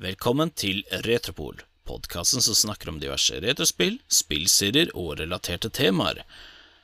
[0.00, 6.22] Velkommen til Retropol, podkasten som snakker om diverse retrospill, spillserier og relaterte temaer.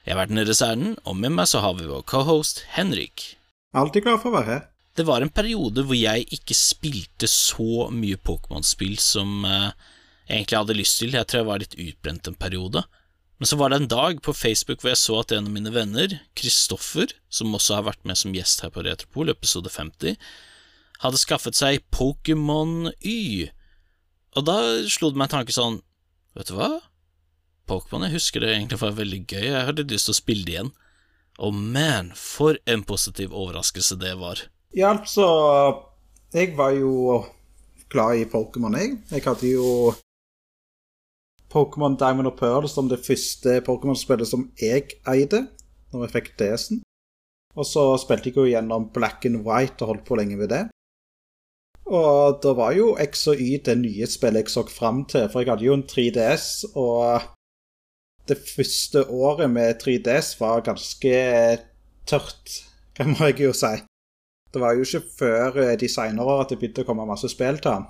[0.05, 3.25] Jeg har vært deres ærend, og med meg så har vi vår cohost Henrik.
[3.73, 4.67] Alltid glad for å være her.
[5.01, 9.71] Det var en periode hvor jeg ikke spilte så mye Pokémon-spill som eh,
[10.27, 11.17] jeg egentlig hadde lyst til.
[11.17, 12.83] Jeg tror jeg var litt utbrent en periode.
[13.41, 15.73] Men så var det en dag på Facebook hvor jeg så at en av mine
[15.73, 20.21] venner, Kristoffer, som også har vært med som gjest her på Retropol, episode 50,
[21.03, 23.49] hadde skaffet seg Pokémon Y.
[24.37, 24.59] Og da
[24.93, 25.81] slo det meg en tanke sånn,
[26.37, 26.71] vet du hva?
[27.67, 30.57] Pokémon, jeg husker det egentlig var veldig gøy, jeg hadde lyst til å spille det
[30.57, 30.73] igjen.
[31.43, 34.47] Og man, for en positiv overraskelse det var.
[34.77, 35.27] Ja, altså
[36.35, 37.25] Jeg var jo
[37.93, 38.97] glad i Pokémon, jeg.
[39.11, 39.95] Jeg hadde jo
[41.53, 45.47] Pokémon Diamond og Pearl som det første Pokémon-spillet som jeg eide,
[45.93, 46.83] når jeg fikk DS-en.
[47.57, 50.67] Og så spilte jeg jo gjennom Black and White og holdt på lenge med det.
[51.87, 55.41] Og da var jo X og Y det nye spillet jeg så fram til, for
[55.41, 57.21] jeg hadde jo en 3DS, og
[58.27, 61.13] det første året med 3DS var ganske
[62.07, 62.57] tørt,
[62.97, 63.77] kan må jeg jo si.
[64.55, 67.77] Det var jo ikke før de seinere at det begynte å komme masse spill til
[67.77, 67.87] han.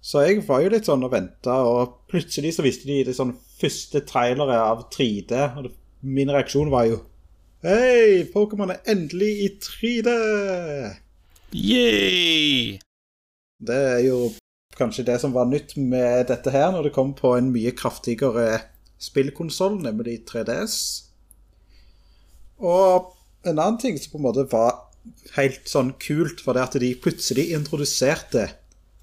[0.00, 3.34] Så jeg var jo litt sånn og venta, og plutselig så viste de det sånn
[3.60, 7.02] første trailere av 3D, og det, min reaksjon var jo
[7.60, 10.14] Hei, Pokémon er endelig i 3D!
[11.52, 12.78] Yay!
[13.58, 14.30] Det er jo
[14.78, 18.60] kanskje det som var nytt med dette her, når det kom på en mye kraftigere
[19.02, 20.76] spillkonsoll, nemlig 3DS.
[22.62, 23.10] Og
[23.42, 24.76] en annen ting som på en måte var
[25.34, 28.46] helt sånn kult, var det at de plutselig introduserte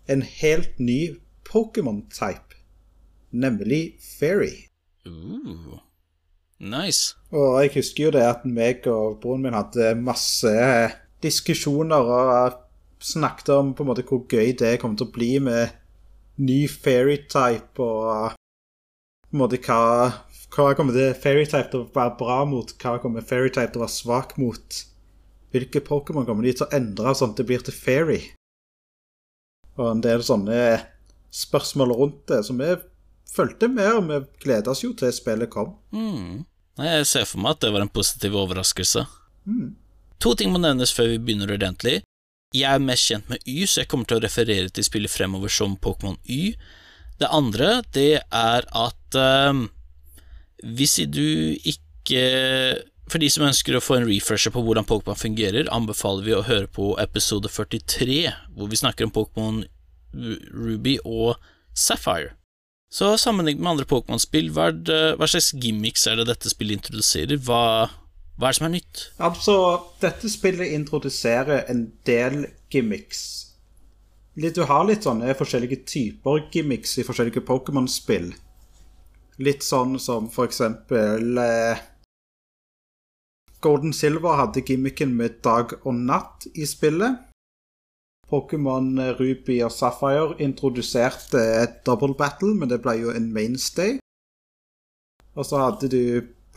[0.07, 1.17] en helt ny
[1.47, 2.61] Pokémon-type,
[3.31, 4.69] nemlig Fairy.
[5.03, 5.81] Uh,
[6.59, 7.17] nice.
[7.35, 10.55] Og jeg husker jo det at meg og broren min hadde masse
[11.27, 12.63] diskusjoner og
[13.03, 15.75] snakket om på en måte hvor gøy det kommer til å bli med
[16.41, 18.33] ny Fairy-type, og
[19.27, 20.11] på en måte hva,
[20.53, 23.95] hva kommer det Fairy-type til å være bra mot, hva kommer Fairy-type til å være
[23.95, 24.81] svak mot?
[25.55, 28.21] Hvilke Pokémon kommer de til å endre sånn at det blir til Fairy?
[29.77, 30.59] Og en del sånne
[31.33, 32.75] spørsmål rundt det som vi
[33.31, 35.75] fulgte med, og vi gleda oss jo til spillet kom.
[35.93, 36.45] Mm.
[36.77, 39.05] Jeg ser for meg at det var en positiv overraskelse.
[39.49, 39.75] Mm.
[40.23, 42.01] To ting må nevnes før vi begynner ordentlig.
[42.55, 45.51] Jeg er mest kjent med Y, så jeg kommer til å referere til spillet fremover
[45.51, 46.55] som Pokémon Y.
[47.19, 49.65] Det andre, det er at eh,
[50.63, 52.23] hvis du ikke
[53.07, 56.43] For de som ønsker å få en refresher på hvordan Pokémon fungerer, anbefaler vi å
[56.43, 58.17] høre på episode 43,
[58.55, 59.61] hvor vi snakker om Pokémon
[60.51, 61.37] Ruby og
[61.71, 62.33] Sapphire.
[62.91, 64.73] Så sammenlignet med andre Pokémon-spill, hva,
[65.19, 67.39] hva slags gimmicks er det dette spillet introduserer?
[67.47, 67.87] Hva,
[68.37, 69.03] hva er det som er nytt?
[69.17, 69.53] Altså,
[70.01, 73.21] dette spillet introduserer en del gimmicks.
[74.37, 78.29] Litt, du har litt sånne forskjellige typer gimmicks i forskjellige Pokémon-spill.
[79.41, 81.81] Litt sånn som for eksempel eh,
[83.65, 87.17] Golden Silver hadde gimmicken med dag og natt i spillet.
[88.29, 93.97] Pokémon Ruby og Sapphire introduserte et double battle, men det ble jo en mainstay.
[95.33, 96.03] Og så hadde du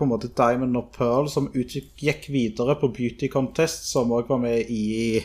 [0.00, 4.40] på en måte Diamond og Pearl som gikk videre på Beauty Contest, som òg var
[4.40, 5.20] med i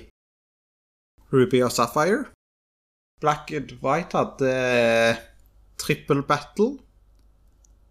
[1.32, 2.26] Ruby og Sapphire.
[3.24, 4.52] Black and White hadde
[5.80, 6.74] triple battle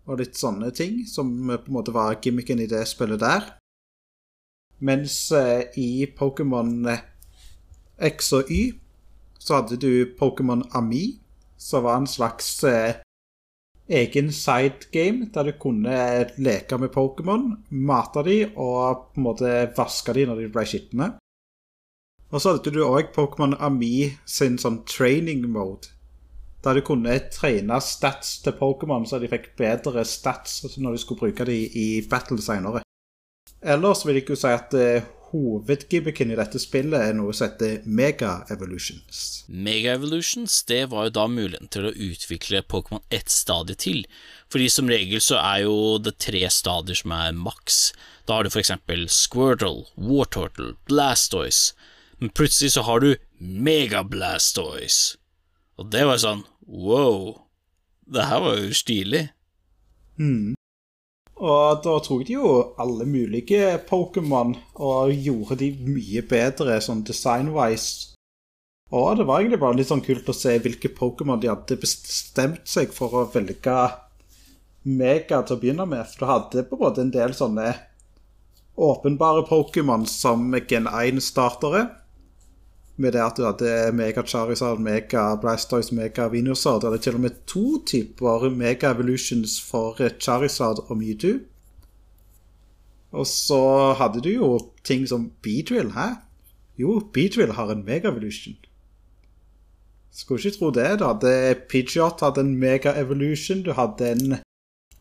[0.05, 3.49] og litt sånne ting, som på en måte var gimmicken i det spillet der.
[4.85, 6.85] Mens eh, i Pokémon
[7.97, 8.75] X og Y
[9.41, 11.23] så hadde du Pokémon Ami,
[11.57, 13.01] som var en slags eh,
[13.89, 15.97] egen sidegame der du kunne
[16.37, 21.11] leke med Pokémon, mate de og på en måte vaske de når de ble skitne.
[22.33, 25.93] Og så hadde du òg Pokémon Ami sin sånn training mode,
[26.65, 31.27] der du kunne trene stats til Pokémon så de fikk bedre stats når de skulle
[31.27, 32.83] bruke de i battle seinere.
[33.65, 37.83] Ellers vil jeg jo si at eh, hovedgimmicken i dette spillet er noe som heter
[37.85, 39.43] Mega Evolutions.
[39.51, 44.05] Mega Evolutions det var jo da muligheten til å utvikle Pokémon ett stadie til.
[44.53, 47.91] Fordi som regel så er jo det tre stadier som er maks.
[48.29, 51.75] Da har du for eksempel Squirtle, Wartortle, Blastoise.
[52.23, 55.19] Men plutselig så har du Mega Blastoise.
[55.77, 57.35] Og det var sånn wow.
[58.07, 59.27] Det her var jo stilig.
[60.21, 60.55] Hmm.
[61.45, 62.51] Og da tok de jo
[62.81, 68.15] alle mulige Pokémon og gjorde de mye bedre sånn design-wise.
[68.95, 72.65] Og det var egentlig bare litt sånn kult å se hvilke Pokémon de hadde bestemt
[72.71, 73.77] seg for å velge
[74.85, 76.05] Mega til å begynne med.
[76.13, 77.71] For du hadde på en måte en del sånne
[78.77, 81.87] åpenbare Pokémon som Gen 1-startere.
[82.97, 86.79] Med det at du hadde Mega Charizard, Mega Blastoise, Mega Venusaur.
[86.81, 91.39] Du hadde til og med to typer Mega Evolutions for Charizard og Mewtwo.
[93.15, 95.93] Og så hadde du jo ting som Beedrill.
[95.95, 96.15] Hæ?
[96.79, 98.55] Jo, Beedrill har en Mega Evolution.
[100.15, 100.99] Skulle ikke tro det.
[100.99, 103.63] Du hadde Pidgeot hadde en Mega Evolution.
[103.63, 104.37] Du hadde en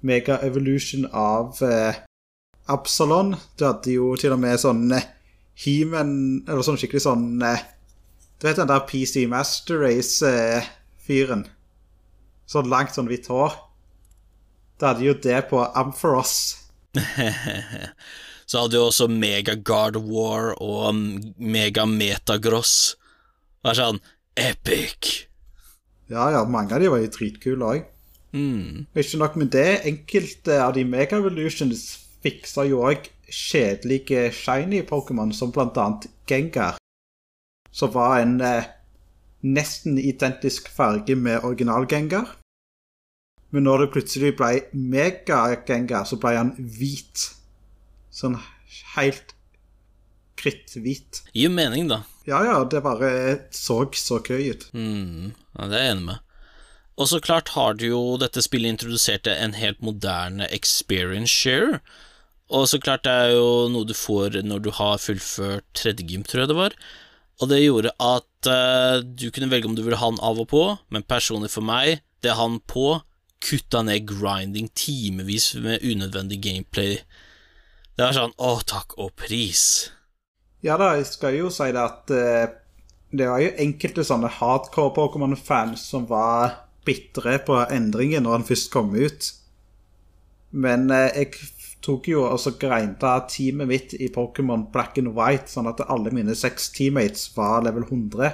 [0.02, 1.94] Mega Evolution av eh,
[2.68, 3.36] Absalon.
[3.60, 5.06] Du hadde jo til og med sånn eh,
[5.54, 6.16] He-Man
[6.48, 7.62] Eller sånn skikkelig sånn eh,
[8.44, 11.46] Du vet den der PC Master Race-fyren?
[12.44, 13.56] Sånn langt, sånn hvitt hår.
[14.76, 16.34] Det hadde jo det på Ampharos.
[18.50, 20.92] Så hadde du også Mega Guard War og
[21.40, 22.98] Mega Metagross.
[23.64, 24.04] Det sånn
[24.36, 25.14] epic.
[26.12, 27.90] Ja, ja, mange av de var jo dritkule òg.
[28.36, 28.92] Mm.
[28.92, 31.94] Ikke nok med det, enkelte av de Mega Evolutions
[32.28, 36.83] fiksa jo òg kjedelige shiny Pokémon, som blant annet Gengar.
[37.74, 38.70] Som var en eh,
[39.44, 42.38] nesten identisk farge med original Gengar.
[43.54, 47.28] Men når det plutselig ble Mega-Gengar, så ble han hvit.
[48.14, 48.40] Sånn
[48.96, 49.34] helt
[50.40, 51.22] kritthvit.
[51.38, 52.04] Gir mening, da.
[52.26, 53.10] Ja, ja, det bare
[53.54, 54.70] så så gøy ut.
[54.74, 55.34] Mm.
[55.58, 56.24] Ja, det er jeg enig med.
[56.94, 61.80] Og så klart har du jo dette spillet introduserte en helt moderne experience share.
[62.54, 66.26] Og så klart det er jo noe du får når du har fullført tredje gym,
[66.26, 66.78] tror jeg det var.
[67.42, 70.50] Og det gjorde at uh, du kunne velge om du ville ha den av og
[70.52, 70.64] på,
[70.94, 73.02] men personlig for meg, det han på,
[73.44, 77.00] kutta ned grinding timevis med unødvendig gameplay.
[77.98, 79.92] Det var sånn å takk og pris.
[80.64, 82.46] Ja da, jeg skal jo si det at uh,
[83.14, 88.72] det var jo enkelte sånne hardcore Pokémon-fans som var bitre på endringen når han først
[88.74, 89.34] kom ut.
[90.54, 91.34] Men uh, jeg
[91.84, 96.36] tok jo også grinda teamet mitt i Pokémon Black and White, sånn at alle mine
[96.38, 98.30] seks teammates var level 100.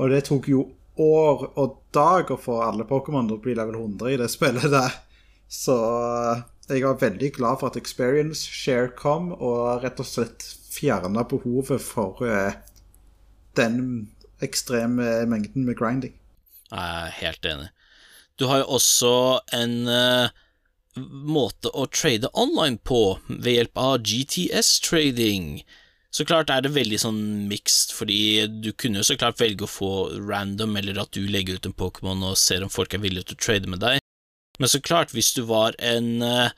[0.00, 0.64] Og det tok jo
[1.02, 4.72] år og dag å få alle Pokémon til å bli level 100 i det spillet
[4.72, 4.96] der.
[5.52, 5.76] Så
[6.70, 11.82] jeg var veldig glad for at Experience Share kom, og rett og slett fjerna behovet
[11.84, 12.54] for uh,
[13.58, 14.08] den
[14.42, 16.16] ekstreme mengden med grinding.
[16.72, 17.68] Jeg er helt enig.
[18.40, 19.12] Du har jo også
[19.52, 20.32] en uh,
[20.96, 25.62] måte å trade online på ved hjelp av GTS-trading.
[26.12, 29.70] Så klart er det veldig sånn mixed, fordi du kunne jo så klart velge å
[29.70, 33.30] få random, eller at du legger ut en Pokémon og ser om folk er villige
[33.30, 34.02] til å trade med deg.
[34.60, 36.52] Men så klart, hvis du var en uh,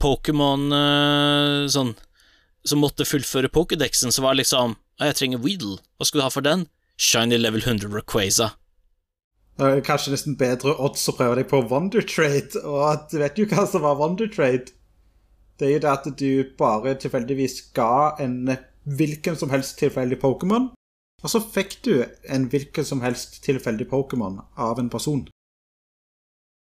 [0.00, 1.92] Pokémon uh, sånn
[2.68, 5.76] som måtte fullføre Pokédexen, så var det liksom Jeg trenger Weedle.
[5.96, 6.66] Hva skal du ha for den?
[6.98, 7.92] Shiny level 100
[9.58, 13.66] Kanskje nesten bedre odds å prøve deg på Wondertrade, og Og du vet jo hva
[13.66, 14.70] som var Wondertrade.
[15.58, 18.54] Det er jo det at du bare tilfeldigvis ga en
[18.86, 20.70] hvilken som helst tilfeldig Pokémon,
[21.18, 25.26] og så fikk du en hvilken som helst tilfeldig Pokémon av en person.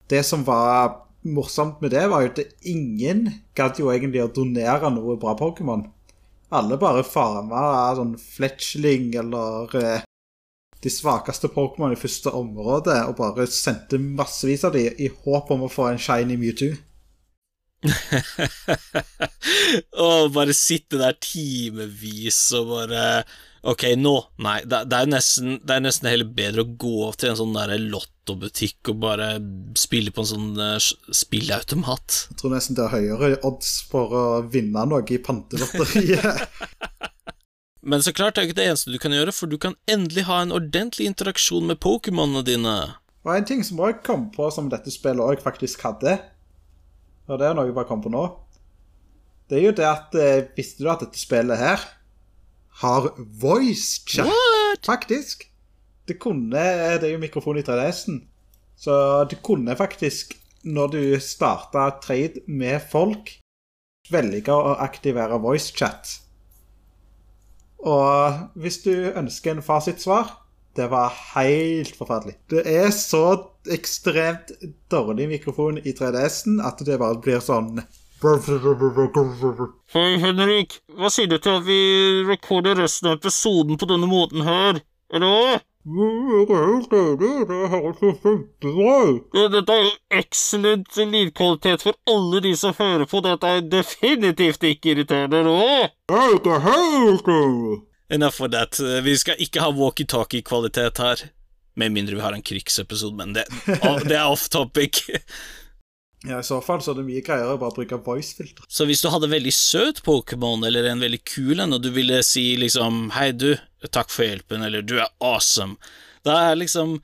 [0.09, 4.91] Det som var morsomt med det, var jo at ingen gadd jo egentlig å donere
[4.93, 5.87] noe bra Pokémon.
[6.53, 10.05] Alle bare farma sånn fletchling eller eh,
[10.83, 15.67] de svakeste Pokémon i første område, og bare sendte massevis av dem i håp om
[15.67, 16.73] å få en shiny Mewtwo.
[20.07, 23.07] og bare sitte der timevis og bare
[23.67, 24.13] Ok, nå
[24.43, 27.55] Nei, det, det, er nesten, det er nesten heller bedre å gå til en sånn
[27.55, 29.29] der lottobutikk og bare
[29.79, 30.79] spille på en sånn uh,
[31.15, 32.19] spilleautomat.
[32.33, 36.43] Jeg tror nesten det er høyere odds for å vinne noe i pantelotteriet.
[37.83, 40.27] Men så klart det er ikke det eneste du kan gjøre, for du kan endelig
[40.29, 42.77] ha en ordentlig interaksjon med Pokémonene dine.
[43.27, 46.17] Og en ting som òg kom på som dette spillet òg faktisk hadde,
[47.27, 48.23] og det er noe jeg bare kom på nå,
[49.51, 51.83] det er jo det at eh, Visste du at dette spillet her
[52.81, 54.31] har voice chat?
[54.31, 54.87] What?
[54.87, 55.45] Faktisk.
[56.09, 58.23] Det kunne Det er jo mikrofon i 3DS-en.
[58.81, 58.95] Så
[59.29, 60.33] du kunne faktisk,
[60.65, 63.35] når du starta trade med folk,
[64.11, 66.17] velge å aktivere voice chat.
[67.83, 70.39] Og hvis du ønsker en fasitsvar
[70.77, 72.35] det var helt forferdelig.
[72.51, 74.53] Det er så ekstremt
[74.91, 77.83] dårlig mikrofon i 3DS-en at det bare blir sånn
[78.23, 80.77] Hei, Henrik.
[80.95, 81.79] Hva sier du til at vi
[82.29, 84.79] rekorder resten av episoden på denne måten her?
[85.11, 85.59] Eller?
[89.35, 93.19] Dette er excellent lydkvalitet for alle de som hører på.
[93.25, 95.57] Dette er definitivt ikke irriterende nå.
[98.13, 98.79] Enough for that.
[99.03, 101.27] Vi skal ikke ha walkietalkie-kvalitet her.
[101.75, 103.49] Med mindre vi har en krigsepisode, men det,
[104.07, 105.03] det er off topic.
[106.29, 108.67] Ja, I så fall så er det mye greiere å bare bruke voice-filter.
[108.71, 112.21] Så hvis du hadde veldig søt Pokémon, eller en veldig kul en, og du ville
[112.27, 113.57] si liksom Hei, du,
[113.91, 115.81] takk for hjelpen, eller du er awesome,
[116.23, 117.01] da er liksom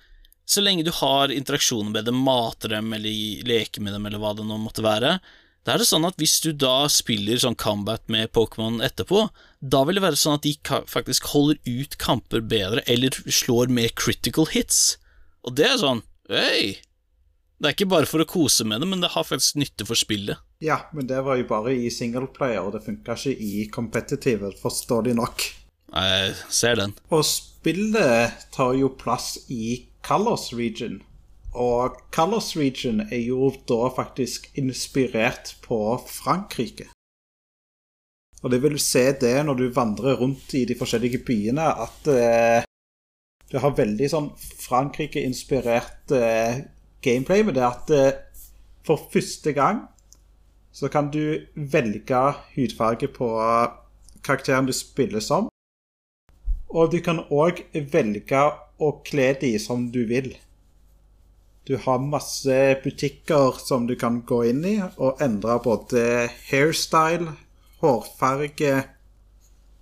[0.48, 4.32] Så lenge du har interaksjoner med dem, mater dem, eller leker med dem, eller hva
[4.38, 5.18] det nå måtte være,
[5.66, 9.26] da er det sånn at hvis du da spiller sånn combat med Pokémon etterpå,
[9.60, 10.54] da vil det være sånn at de
[10.88, 14.96] faktisk holder ut kamper bedre, eller slår mer critical hits.
[15.44, 16.00] Og det er sånn
[16.32, 16.87] Hei!
[17.58, 19.98] Det er ikke bare for å kose med det, men det har faktisk nytte for
[19.98, 20.38] spillet.
[20.62, 25.08] Ja, men det var jo bare i singleplayer, og det funka ikke i competitive, forstår
[25.08, 25.42] de nok.
[25.88, 26.94] Jeg ser den.
[27.10, 31.00] Og spillet tar jo plass i Colors region.
[31.58, 36.86] Og Colors region er jo da faktisk inspirert på Frankrike.
[38.44, 42.10] Og det vil du se det når du vandrer rundt i de forskjellige byene, at
[42.12, 42.66] eh,
[43.50, 44.28] du har veldig sånn
[44.62, 46.60] Frankrike-inspirert eh,
[47.04, 48.18] gameplay med det at eh,
[48.86, 49.86] for første gang
[50.72, 52.20] så kan du velge
[52.54, 53.28] hudfarge på
[54.24, 55.48] karakteren du spiller som.
[56.68, 58.42] Og du kan òg velge
[58.78, 60.34] å kle de som du vil.
[61.68, 66.04] Du har masse butikker som du kan gå inn i og endre både
[66.48, 67.34] hairstyle,
[67.82, 68.72] hårfarge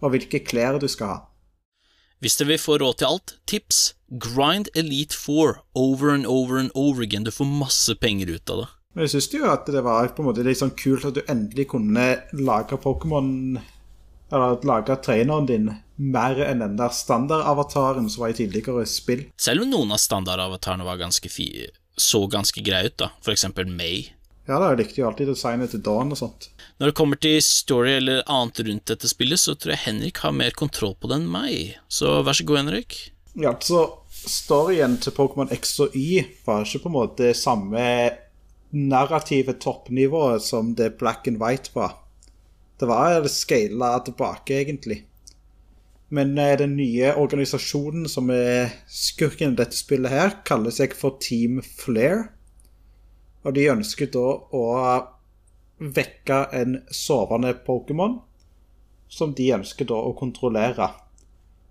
[0.02, 1.20] og hvilke klær du skal ha.
[2.18, 6.70] Hvis dere vil få råd til alt, tips grind Elite 4 over and over and
[6.74, 7.24] over again.
[7.24, 8.68] Du får masse penger ut av det.
[8.96, 11.24] Men jeg syns jo at det var på en måte litt sånn kult at du
[11.28, 13.58] endelig kunne lage Pokémon
[14.32, 19.22] Eller lage traineren din mer enn den der standardavataren som var i tidligere spill.
[19.38, 21.30] Selv om noen av standardavatarene var ganske
[21.96, 23.12] så ganske greie ut, da.
[23.22, 24.08] For eksempel May.
[24.46, 26.50] Ja da, jeg likte jo alltid designet til Dawn og sånt.
[26.78, 30.34] Når det kommer til story eller annet rundt dette spillet, så tror jeg Henrik har
[30.36, 31.78] mer kontroll på det enn meg.
[31.86, 32.98] Så vær så god, Henrik.
[33.36, 37.82] Ja, altså, storyen til Pokémon X og Y var ikke på en måte det samme
[38.72, 41.98] narrative toppnivået som det Black and White var.
[42.80, 45.04] Det var scala tilbake, egentlig.
[46.08, 51.18] Men eh, den nye organisasjonen som er skurken i dette spillet her, kaller seg for
[51.20, 52.30] Team Flair.
[53.44, 54.26] Og de ønsker da
[54.56, 54.66] å
[55.76, 58.22] vekke en sovende Pokémon,
[59.08, 60.88] som de ønsker da å kontrollere.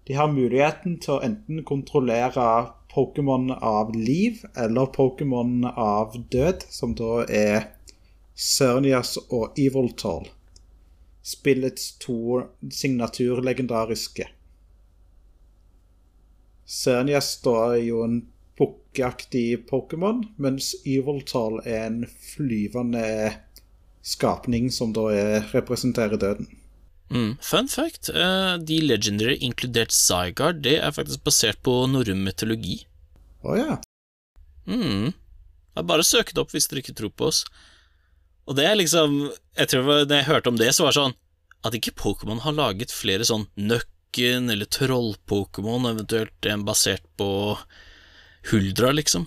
[0.06, 2.46] De har muligheten til å enten kontrollere
[2.94, 7.72] Pokémon av liv eller Pokémon av død, som da er
[8.36, 10.28] Cernias og Evoltall.
[11.26, 14.28] Spillets to signaturlegendariske.
[16.66, 18.20] Cernias da er jo en
[18.60, 23.08] bukkeaktig Pokémon, mens Evoltall er en flyvende
[24.06, 26.48] skapning som da er, representerer døden.
[27.14, 27.36] Mm.
[27.42, 32.80] Fun fact, uh, de legendary, inkludert Zygarde, det er faktisk basert på norrøn mytologi.
[33.46, 33.78] Å oh, ja.
[34.66, 35.14] Mm.
[35.86, 37.44] Bare søk det opp hvis dere ikke tror på oss.
[38.46, 39.16] Og det er liksom
[39.58, 41.16] Jeg tror Da jeg hørte om det, så var det sånn
[41.66, 47.30] At ikke Pokémon har laget flere sånn Nøkken eller Troll-Pokémon, eventuelt en basert på
[48.52, 49.26] Huldra, liksom.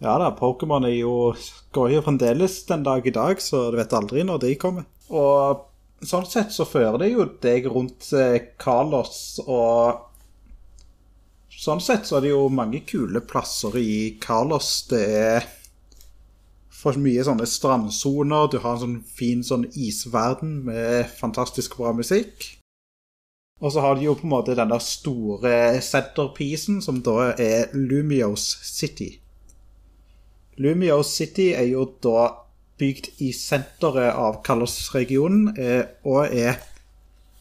[0.00, 1.32] Ja da, Pokémon er jo
[1.74, 4.86] går jo fremdeles den dag i dag, så du vet aldri når de kommer.
[5.10, 5.66] Og
[6.06, 8.08] sånn sett så fører det jo deg rundt
[8.60, 10.06] Carlos og
[11.60, 14.70] sånn sett så er det jo mange kule plasser i Carlos.
[14.88, 15.48] Det er
[16.80, 22.46] for mye sånne strandsoner, du har en sånn fin sånn isverden med fantastisk bra musikk.
[23.60, 27.74] Og så har de jo på en måte den der store centerpiecen, som da er
[27.76, 29.18] Lumios City.
[30.56, 32.30] Lumios City er jo da
[32.80, 36.58] bygd i senteret av Kalos-regionen eh, og er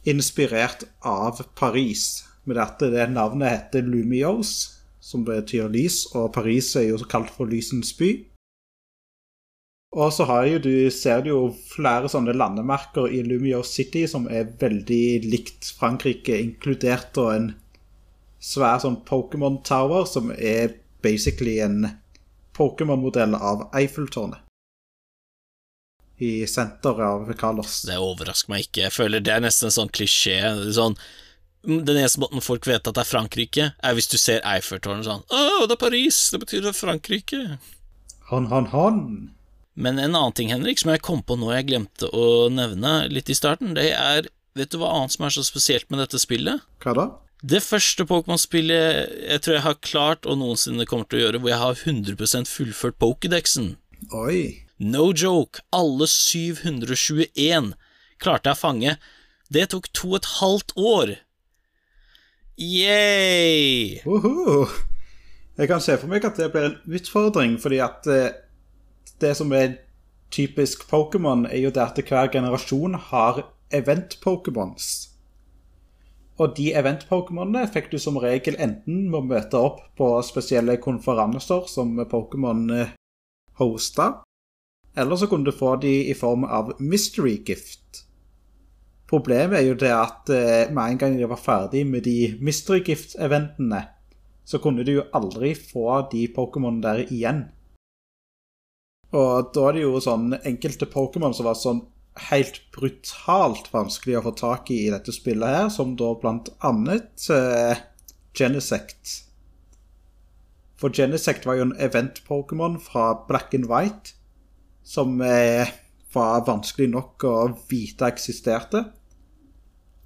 [0.09, 2.25] inspirert av Paris.
[2.43, 7.49] Med dette det navnet heter Lumios, som betyr lys, og Paris er jo kalt for
[7.49, 8.13] lysens by.
[9.97, 11.39] Og så har jo du, ser du jo
[11.71, 17.47] flere sånne landemerker i Lumios City som er veldig likt Frankrike, inkludert og en
[18.39, 21.87] svær sånn Pokémon Tower, som er basically en
[22.55, 24.45] Pokémon-modell av Eiffeltårnet.
[26.19, 27.81] I senteret av Carlos.
[27.87, 28.85] Det overrasker meg ikke.
[28.87, 30.37] Jeg føler det er nesten en sånn klisjé.
[30.75, 30.97] Sånn,
[31.63, 35.25] den eneste måten folk vet at det er Frankrike, er hvis du ser Eiffeltårnet sånn
[35.27, 36.19] Å, det er Paris!
[36.33, 37.41] Det betyr det er Frankrike.
[38.31, 38.99] Han, han, han.
[39.79, 43.31] Men en annen ting, Henrik, som jeg kom på nå jeg glemte å nevne litt
[43.31, 46.63] i starten, det er Vet du hva annet som er så spesielt med dette spillet?
[46.83, 47.03] Hva da?
[47.39, 51.53] Det første Pokémon-spillet jeg tror jeg har klart, og noensinne kommer til å gjøre, hvor
[51.53, 53.69] jeg har 100% fullført Pokédexen.
[54.11, 54.65] Oi.
[54.79, 57.73] No joke, alle 721
[58.23, 58.93] klarte jeg å fange.
[59.51, 61.11] Det tok to og et halvt år.
[62.55, 63.99] Yay!
[64.07, 64.69] Uhu.
[65.59, 68.37] Jeg kan se for meg at det blir en utfordring, fordi at eh,
[69.19, 69.81] det som er
[70.31, 73.43] typisk Pokémon, er jo det at hver generasjon har
[73.75, 75.09] event-Pokémons.
[76.39, 81.67] Og de event-Pokémonene fikk du som regel enten med å møte opp på spesielle konferanser
[81.67, 82.95] som Pokémon eh,
[83.59, 84.21] hosta,
[84.99, 88.03] eller så kunne du få de i form av mystery gift.
[89.09, 92.83] Problemet er jo det at eh, med en gang de var ferdig med de mystery
[92.85, 93.81] gift-eventene,
[94.45, 97.47] så kunne du jo aldri få de Pokémon der igjen.
[99.09, 101.81] Og da er det jo sånn enkelte Pokémon som var sånn
[102.29, 107.25] helt brutalt vanskelig å få tak i i dette spillet her, som da blant annet
[107.33, 107.79] uh,
[108.37, 109.15] Genesect.
[110.79, 114.18] For Genesect var jo en event-Pokémon fra Black and White
[114.89, 115.69] som eh,
[116.13, 117.35] var vanskelig nok å
[117.69, 118.81] vite eksisterte.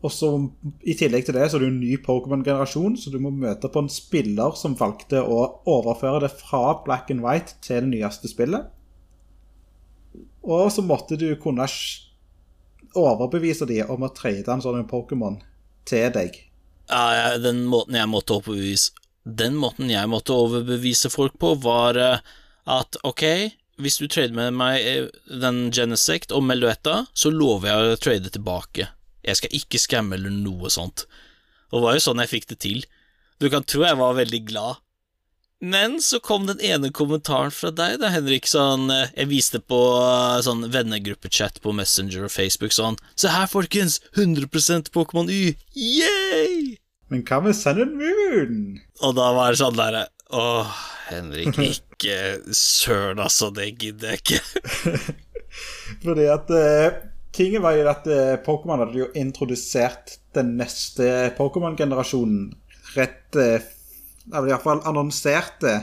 [0.04, 0.30] Og så
[0.84, 3.72] I tillegg til det så er det jo en ny Pokémon-generasjon, så du må møte
[3.72, 5.38] på en spiller som valgte å
[5.72, 8.68] overføre det fra Black and White til det nyeste spillet.
[10.44, 11.70] Og så måtte du kunne
[13.00, 15.40] overbevise dem om å trade en sånn Pokémon
[15.88, 16.36] til deg.
[16.92, 18.92] Ja, den måten jeg måtte overbevise
[19.24, 22.32] Den måten jeg måtte overbevise folk på, var eh,
[22.68, 23.24] at ok,
[23.82, 25.08] hvis du trader med meg eh,
[25.42, 28.90] den Genesect og Meluetta, så lover jeg å trade tilbake.
[29.24, 31.08] Jeg skal ikke skamme eller noe sånt.
[31.72, 32.84] Og det var jo sånn jeg fikk det til.
[33.42, 34.84] Du kan tro jeg var veldig glad
[35.64, 39.78] men så kom den ene kommentaren fra deg, da, Henrik, sånn eh, Jeg viste på
[39.96, 44.02] eh, sånn vennegruppechat på Messenger og Facebook sånn Se her, folkens!
[44.12, 45.54] 100 Pokémon Y!
[45.72, 46.76] Yay!
[47.08, 48.58] Men hva med Sun and Moon?
[49.08, 50.04] Og da var det sånn derre
[50.36, 50.76] Åh,
[51.10, 52.18] Henrik, ikke
[52.56, 54.42] søren, altså, det gidder jeg ikke.
[56.06, 57.02] Fordi at uh,
[57.34, 62.52] Tingen var jo at uh, Pokémon hadde jo introdusert den neste Pokémon-generasjonen
[62.94, 63.58] rett uh,
[64.32, 65.74] eller iallfall annonserte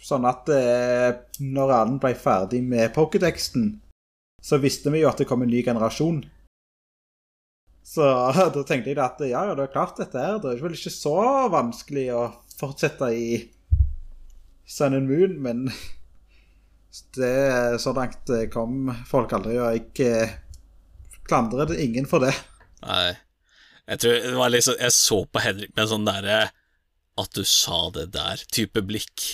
[0.00, 1.10] sånn at uh,
[1.44, 3.72] når alle ble ferdig med pokédexten,
[4.40, 6.22] så visste vi jo at det kom en ny generasjon.
[7.84, 8.06] Så
[8.54, 10.38] da tenkte jeg at ja, ja, det er klart dette her.
[10.40, 11.16] Det er vel ikke så
[11.52, 12.22] vanskelig å
[12.60, 13.30] fortsette i
[14.70, 15.64] Sun and Moon, men
[17.18, 20.30] det så langt kom folk aldri, og jeg
[21.26, 22.34] klandrer ingen for det.
[22.86, 23.18] Nei.
[23.90, 26.36] Jeg tror det var liksom Jeg så på Henrik med en sånn derre
[27.20, 29.24] at du sa det der, type blikk.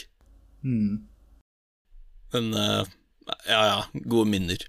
[0.67, 1.05] Mm.
[2.35, 2.89] Men uh,
[3.47, 3.77] ja, ja,
[4.11, 4.65] gode minner.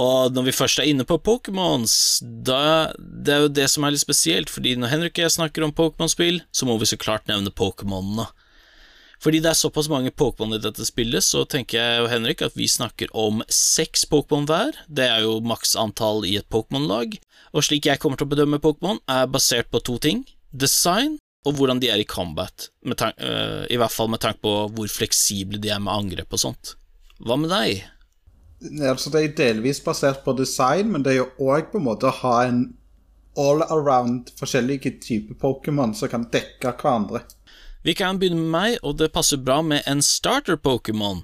[0.00, 3.94] Og når vi først er inne på Pokémons, da Det er jo det som er
[3.94, 7.26] litt spesielt, fordi når Henrik og jeg snakker om Pokémon-spill, så må vi så klart
[7.30, 8.28] nevne Pokémonene.
[9.20, 12.56] Fordi det er såpass mange Pokémon i dette spillet, så tenker jeg og Henrik at
[12.56, 14.78] vi snakker om seks Pokémon hver.
[14.88, 17.18] Det er jo maks antall i et Pokémon-lag.
[17.52, 20.24] Og slik jeg kommer til å bedømme Pokémon, er basert på to ting.
[20.56, 24.90] Design og hvordan de er i combat, uh, i hvert fall med tanke på hvor
[24.92, 26.74] fleksible de er med angrep og sånt.
[27.20, 27.84] Hva med deg?
[28.84, 32.10] Altså, det er delvis basert på design, men det er jo òg på en måte
[32.10, 32.66] å ha en
[33.40, 37.22] all around forskjellige typer Pokémon som kan dekke hverandre.
[37.82, 41.22] Vi kan begynne med meg, og det passer bra med en starter-Pokémon.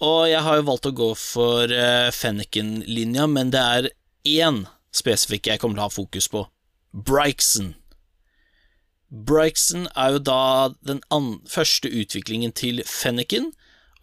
[0.00, 3.90] Og jeg har jo valgt å gå for uh, Fennekin-linja, men det er
[4.24, 4.64] én
[4.96, 6.46] spesifikk jeg kommer til å ha fokus på.
[6.92, 7.74] Brixen.
[9.12, 10.42] Brixen er jo da
[10.84, 11.02] den
[11.48, 13.52] første utviklingen til Fennekin,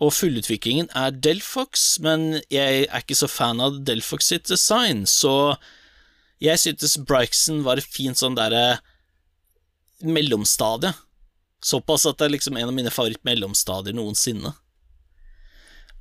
[0.02, 5.56] og fullutviklingen er Delfox, men jeg er ikke så fan av Delfox sitt design, så
[6.44, 8.80] jeg syntes Brixen var et fint sånn derre
[10.04, 10.94] mellomstadie.
[11.64, 14.52] Såpass at det er liksom en av mine favoritt-mellomstadier noensinne.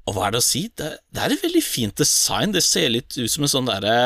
[0.08, 0.64] Og hva er det å si?
[0.74, 2.54] Det, det, er et veldig fint design.
[2.54, 3.96] Det ser litt ut som en sånn derre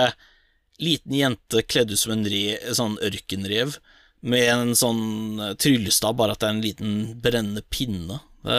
[0.83, 3.79] liten jente kledd ut som en re, sånn ørkenrev
[4.27, 6.92] med en sånn eh, tryllestav, bare at det er en liten
[7.23, 8.19] brennende pinne.
[8.45, 8.59] Det,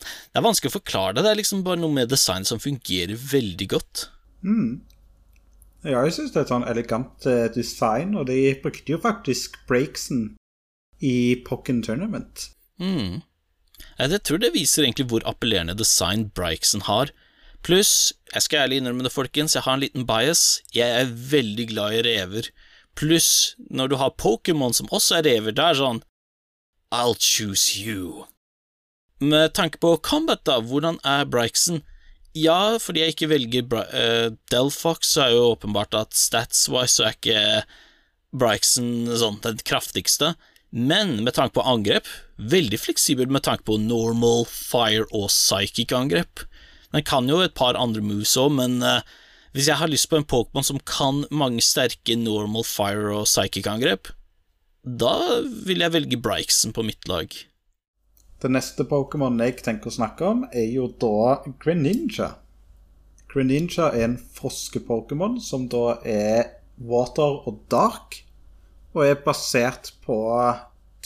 [0.00, 3.16] det er vanskelig å forklare det, det er liksom bare noe med design som fungerer
[3.16, 4.08] veldig godt.
[4.44, 4.80] Mm.
[5.86, 9.56] Ja, jeg syns det er et sånn elegant uh, design, og de brukte jo faktisk
[9.68, 10.34] breaksen
[11.00, 12.50] i Pokken Tournament.
[12.80, 13.20] Mm.
[14.00, 17.12] Jeg tror det viser egentlig hvor appellerende design Brixen har.
[17.64, 20.60] Pluss, jeg skal ærlig innrømme det, folkens, jeg har en liten bias.
[20.74, 22.48] Jeg er veldig glad i rever.
[22.96, 26.02] Pluss, når du har Pokémon som også er rever, da er sånn
[26.90, 28.24] I'll choose you.
[29.20, 31.84] Med tanke på combat, da, hvordan er Brixen?
[32.34, 37.08] Ja, fordi jeg ikke velger Bri uh, Delfox, så er jo åpenbart at stats-wise så
[37.08, 37.44] er ikke
[38.40, 40.34] Brixen sånn den kraftigste,
[40.70, 42.06] men med tanke på angrep,
[42.38, 46.44] veldig fleksibel med tanke på normal, fire og psychic angrep.
[46.94, 49.02] Den kan jo et par andre moves òg, men uh,
[49.54, 54.12] hvis jeg har lyst på en Pokémon som kan mange sterke normal fire og psychic-angrep,
[54.86, 55.14] da
[55.66, 57.34] vil jeg velge Brixen på mitt lag.
[58.40, 62.36] Det neste Pokémon jeg tenker å snakke om, er jo da Greninja.
[63.30, 68.22] Greninja er en froske-Pokémon som da er water og dark,
[68.94, 70.18] og er basert på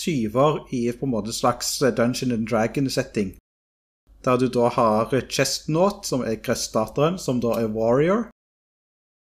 [0.00, 3.34] tyver i på en måte slags Dungeon and Dragon-setting.
[4.24, 8.30] Der du da har Chestnut, som er gressstarteren, som da er Warrior.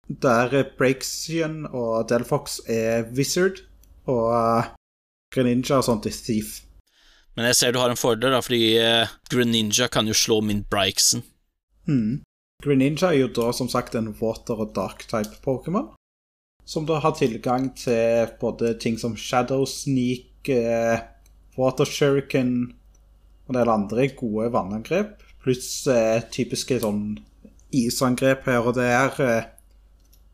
[0.08, 3.64] Der Breaksian og Delfox er Wizard,
[4.06, 4.70] og
[5.34, 6.62] Greninja og sånt er Thief.
[7.36, 10.64] Men jeg ser du har en fordel, da, fordi uh, Greninja kan jo slå min
[10.70, 11.26] Brixen.
[11.90, 12.22] Hmm.
[12.64, 15.95] Greninja er jo da som sagt en water- og dark-type Pokémon.
[16.66, 21.04] Som da har tilgang til både ting som Shadow Sneak, eh,
[21.58, 22.74] Water Shuriken
[23.46, 25.22] og en del andre gode vannangrep.
[25.44, 27.20] Pluss eh, typiske sånn
[27.76, 29.14] isangrep her og der.
[29.22, 29.52] Eh,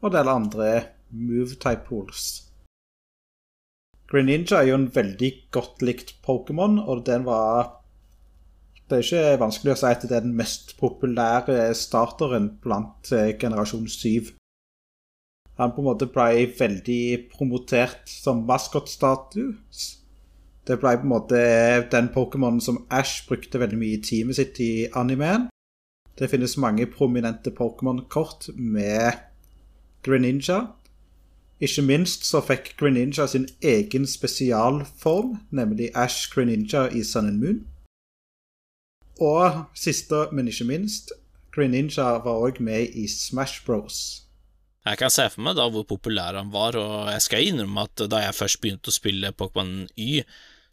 [0.02, 0.72] og en del andre
[1.12, 2.48] move-type pools.
[4.12, 7.78] Greninja er jo en veldig godt likt Pokémon, og den var
[8.92, 13.38] Det er ikke vanskelig å si at det er den mest populære starteren blant eh,
[13.40, 14.34] generasjon 7.
[15.60, 19.82] Han på en måte ble veldig promotert som maskotstatus.
[20.68, 21.42] Det ble på en måte
[21.92, 25.50] den Pokémonen som Ash brukte veldig mye i teamet sitt i animeen.
[26.20, 29.12] Det finnes mange prominente Pokémon-kort med
[30.04, 30.68] Greninja.
[31.62, 37.60] Ikke minst så fikk Greninja sin egen spesialform, nemlig Ash Greninja i Sun and Moon.
[39.22, 41.14] Og siste, men ikke minst,
[41.54, 44.28] Greninja var òg med i Smash Bros.
[44.82, 48.02] Jeg kan se for meg da hvor populær han var, og jeg skal innrømme at
[48.10, 50.24] da jeg først begynte å spille Pokémon Y,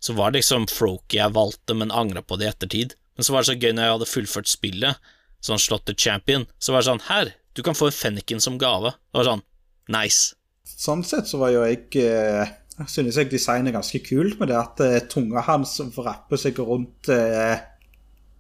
[0.01, 2.95] så var det liksom froke jeg valgte, men angra på det i ettertid.
[3.19, 5.13] Men så var det så gøy når jeg hadde fullført spillet,
[5.45, 8.57] sånn slått til champion, så var det sånn Her, du kan få en fenniken som
[8.61, 8.95] gave.
[9.11, 9.45] Det var sånn
[9.93, 10.37] nice.
[10.65, 14.81] Sånn sett så var jo jeg Jeg synes jeg designet ganske kult med det at
[14.85, 17.59] eh, tunga hans vrapper seg rundt eh,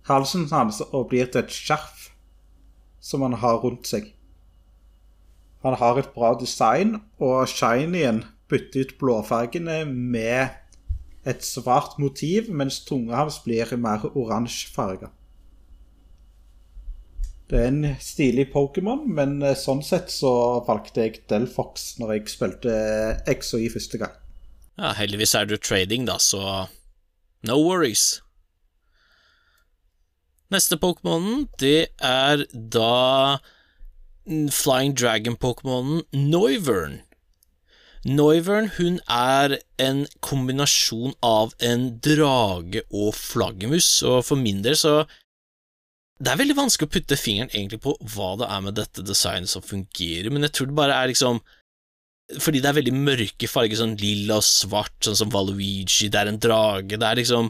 [0.06, 2.12] halsen hans og blir til et skjerf
[3.02, 4.12] som han har rundt seg.
[5.66, 10.54] Han har et bra design, og shinyen bytter ut blåfargene med
[11.28, 15.10] et svart motiv, mens tunga hans blir mer oransje farga.
[17.48, 20.30] Det er en stilig Pokémon, men eh, sånn sett så
[20.66, 22.72] valgte jeg Delfox når jeg spilte
[23.32, 24.16] X og Y første gang.
[24.78, 26.68] Ja, heldigvis er du trading, da, så
[27.48, 28.20] no worries.
[30.52, 33.40] Neste Pokémonen, det er da
[34.28, 37.00] Flying Dragon-Pokémonen Noivern.
[38.04, 45.00] Noivern hun er en kombinasjon av en drage og flaggermus, og for min del så
[46.18, 49.48] Det er veldig vanskelig å putte fingeren egentlig på hva det er med dette designet
[49.48, 51.40] som fungerer, men jeg tror det bare er liksom
[52.38, 56.28] Fordi det er veldig mørke farger, sånn lilla og svart, sånn som Valuigi, det er
[56.28, 57.48] en drage, det er liksom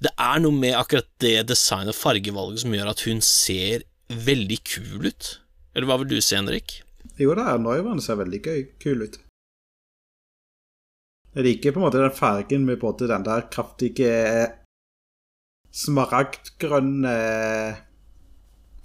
[0.00, 4.58] Det er noe med akkurat det designet og fargevalget som gjør at hun ser veldig
[4.64, 5.41] kul ut.
[5.72, 6.80] Eller hva vil du si, Henrik?
[7.20, 9.20] Jo da, Noivern ser veldig gøy, kul ut.
[11.32, 14.12] Jeg liker på en måte den fargen med både den der kraftige
[15.72, 17.14] smaragdgrønne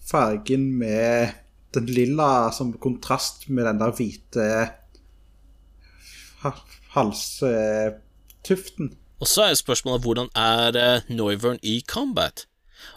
[0.08, 1.36] fargen med
[1.76, 4.45] den lilla som kontrast med den der hvite
[6.95, 8.93] halstuften.
[9.19, 12.47] Og så er spørsmålet hvordan er uh, Noivern i combat?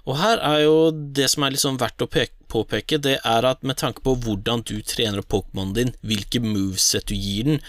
[0.04, 2.08] Og her er jo det som er liksom verdt å
[2.50, 7.08] påpeke, det er at med tanke på hvordan du trener opp Pokémonen din, hvilke moveset
[7.10, 7.62] du gir den,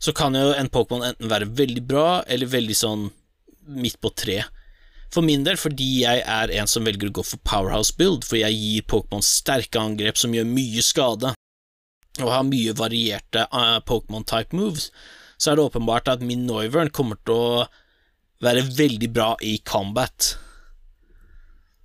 [0.00, 3.10] så kan jo en Pokémon enten være veldig bra eller veldig sånn
[3.70, 4.40] midt på tre.
[5.10, 8.38] For min del, fordi jeg er en som velger å gå for powerhouse build, for
[8.38, 11.34] jeg gir Pokémon sterke angrep som gjør mye skade,
[12.20, 14.90] og har mye varierte uh, Pokémon-type moves,
[15.40, 17.66] så er det åpenbart at min Noivern kommer til å
[18.44, 20.34] være veldig bra i combat.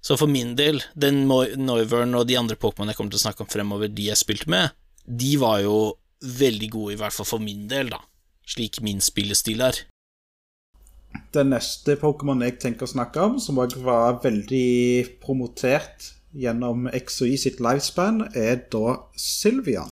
[0.06, 3.42] Så for min del, den Noivern og de andre Pokémon jeg kommer til å snakke
[3.42, 5.78] om fremover, de jeg spilte med, de var jo
[6.22, 8.04] veldig gode, i hvert fall for min del, da.
[8.46, 9.80] Slik min spillestil er.
[11.34, 17.62] Den neste Pokémon jeg tenker å snakke om, som var veldig promotert gjennom XOI sitt
[17.64, 19.90] lifespan, er da Sylvian.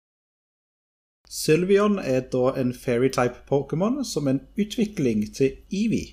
[1.25, 6.13] Sylvian er da en fairy-type Pokémon som en utvikling til Evie.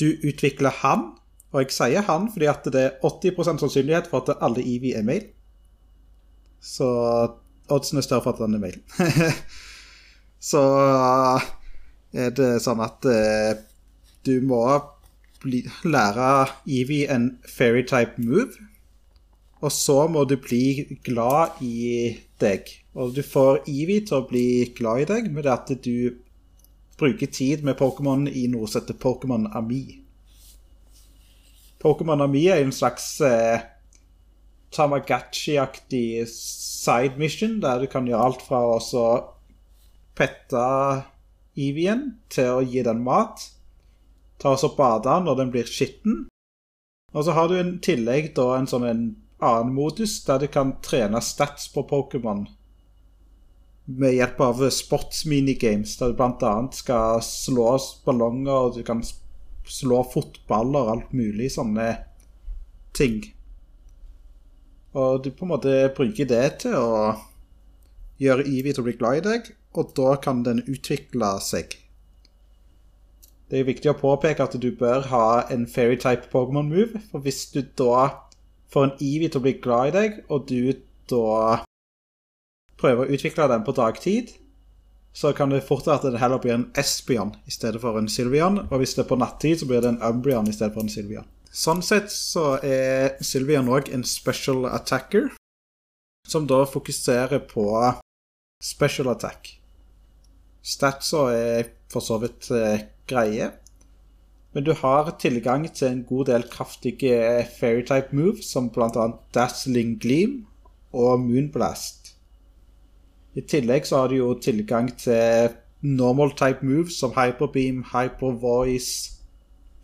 [0.00, 1.10] Du utvikler han,
[1.50, 5.06] og jeg sier han fordi at det er 80% sannsynlighet for at alle Evy er
[5.06, 5.32] male.
[6.60, 6.86] Så
[7.70, 8.82] oddsen er større for at han er male.
[10.50, 10.62] Så
[12.16, 13.58] er det sånn at eh,
[14.26, 14.62] du må
[15.42, 16.30] bli, lære
[16.68, 18.54] Evy en fairy-type move.
[19.60, 22.70] Og så må du bli glad i deg.
[22.96, 26.16] Og du får Evy til å bli glad i deg med at du
[27.00, 29.99] bruker tid med Pokémon i noe som heter Pokémon Ami.
[31.80, 33.62] Pokémon Ami er en slags eh,
[34.70, 39.06] Tamagotchi-aktig side mission, der du kan gjøre alt fra å
[40.14, 40.66] pette
[41.56, 43.42] Evien til å gi den mat.
[44.40, 46.28] Ta og bade når den blir skitten.
[47.12, 49.02] Og så har du en tillegg da en sånn en
[49.40, 52.44] annen modus der du kan trene stats på Pokémon
[53.90, 56.52] med hjelp av sports-minigames, der du bl.a.
[56.76, 57.72] skal slå
[58.04, 59.02] ballonger, og du kan
[59.68, 61.88] slå fotballer og alt mulig sånne
[62.96, 63.20] ting.
[64.96, 66.94] Og du på en måte bruker det til å
[68.20, 71.76] gjøre Evie til å bli glad i deg, og da kan den utvikle seg.
[73.50, 77.62] Det er viktig å påpeke at du bør ha en fairy-type Pokémon-move, for hvis du
[77.78, 78.26] da
[78.70, 80.74] får en Evie til å bli glad i deg, og du
[81.10, 81.64] da
[82.80, 84.34] prøver å utvikle den på dagtid,
[85.12, 88.08] så kan det fort være at det heller blir en Espion i stedet for en
[88.08, 88.62] Sylvian.
[88.70, 90.92] Og hvis det er på nattid, så blir det en Umbrian i stedet for en
[90.92, 91.26] Sylvian.
[91.50, 95.32] Sånn sett så er Sylvian òg en special attacker,
[96.28, 97.66] som da fokuserer på
[98.62, 99.56] special attack.
[100.62, 103.50] Statsa er for så vidt eh, greie,
[104.54, 109.06] men du har tilgang til en god del kraftige fairy-type moves, som bl.a.
[109.34, 110.44] Dazzling Gleam
[110.92, 111.99] og Moonblast.
[113.38, 115.54] I tillegg så har du jo tilgang til
[115.86, 119.12] normal type moves som Hyperbeam, Hypervoice,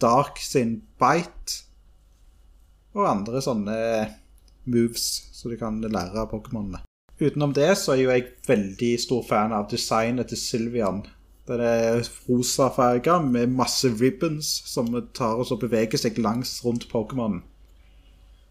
[0.03, 1.63] Dark sin Bite
[2.97, 3.77] og andre sånne
[4.67, 5.07] moves
[5.37, 6.83] som du kan lære av Pokémonene.
[7.21, 11.05] Utenom det så er jo jeg veldig stor fan av designet til Sylvian.
[11.47, 16.89] Den er rosa farga med masse ribbons som tar oss og beveger seg langs rundt
[16.91, 17.45] Pokémonen.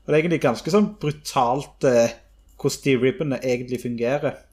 [0.05, 2.15] Og det er egentlig ganske sånn brutalt eh,
[2.62, 4.44] hvordan de ribbonene egentlig fungerer.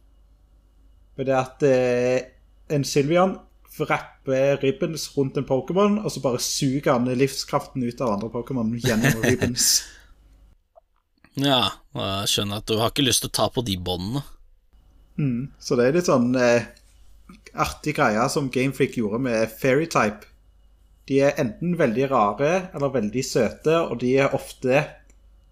[1.17, 2.19] Men det at eh,
[2.73, 3.37] en Sylvian
[3.77, 8.73] vrapper ribbons rundt en Pokémon, og så bare suger han livskraften ut av andre Pokémon
[8.81, 9.83] gjennom ribbons.
[11.41, 11.65] ja,
[11.97, 14.25] jeg skjønner at du har ikke lyst til å ta på de båndene.
[15.21, 16.69] Mm, så det er litt sånn eh,
[17.53, 20.29] artig greie som Gamefreak gjorde med Fairytype.
[21.09, 24.85] De er enten veldig rare eller veldig søte, og de er ofte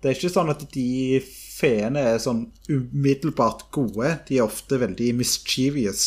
[0.01, 4.15] Det er ikke sånn at de feene er sånn umiddelbart gode.
[4.29, 6.05] De er ofte veldig mischievous.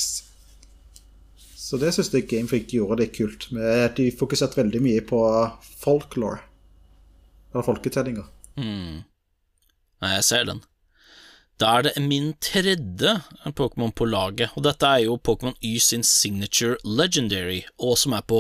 [1.38, 3.47] Så det syns jeg Gamefreak gjorde litt kult.
[3.53, 5.21] Med de fokuserte veldig mye på
[5.86, 6.41] folklore.
[7.53, 8.29] Eller folketellinger.
[8.58, 9.03] Mm.
[10.03, 10.63] Nei, jeg ser den.
[11.62, 13.13] Da er det min tredje
[13.53, 18.25] Pokémon på laget, og dette er jo Pokémon Y sin signature legendary, og som er
[18.25, 18.39] på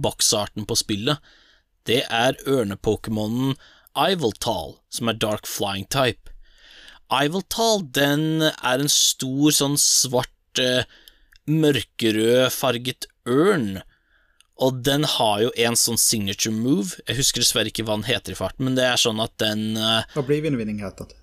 [0.00, 1.18] boksarten på spillet.
[1.84, 3.58] Det er ørne-pokémonen
[3.94, 6.32] Ivaltal, som er dark flying type.
[7.12, 10.84] Ivaltal, den er en stor, sånn svart, eh,
[11.46, 13.82] mørkerød farget ørn,
[14.56, 18.34] og den har jo en sånn signature move, jeg husker dessverre ikke hva den heter
[18.34, 21.18] i farten, men det er sånn at den eh, Oblivion Wing heter det.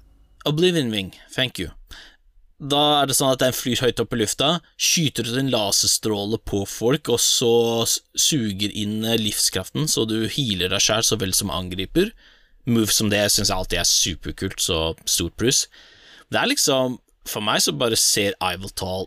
[0.45, 1.71] Oblivion Wing, thank you.
[2.61, 6.37] Da er det sånn at den flyr høyt opp i lufta, skyter ut en laserstråle
[6.45, 7.53] på folk, og så
[7.87, 12.11] suger inn eh, livskraften, så du healer deg sjæl så vel som angriper
[12.69, 15.65] move som det syns jeg alltid er superkult, så stort pluss.
[16.31, 19.05] Det er liksom For meg så bare ser Ivaltall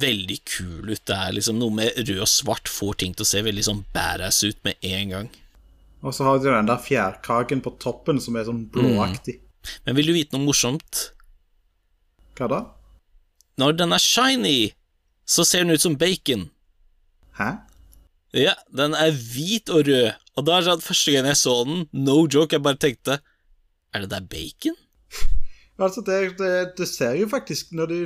[0.00, 1.02] veldig kul ut.
[1.04, 3.82] Det er liksom noe med rød og svart får ting til å se veldig sånn
[3.92, 5.28] badass ut med en gang.
[6.00, 9.36] Og så har du den der fjærkragen på toppen som er sånn blåaktig.
[9.42, 9.76] Mm.
[9.84, 11.02] Men vil du vite noe morsomt?
[12.38, 12.62] Hva da?
[13.60, 14.58] Når den er shiny,
[15.26, 16.48] så ser den ut som bacon.
[17.36, 17.50] Hæ?
[18.36, 21.56] Ja, den er hvit og rød, og da er det sånn første gang jeg så
[21.68, 23.20] den, no joke, jeg bare tenkte
[23.94, 24.76] Er det der bacon?
[25.84, 27.98] altså, det, det, det, ser jo faktisk Når du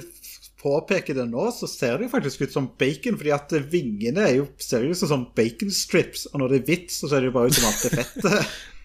[0.61, 4.35] påpeker det nå, så ser det jo faktisk ut som bacon, fordi at vingene er
[4.43, 7.31] jo, ser jo ut som bacon strips, og når det er hvitt, så ser det
[7.31, 8.43] jo bare ut som alt det fette.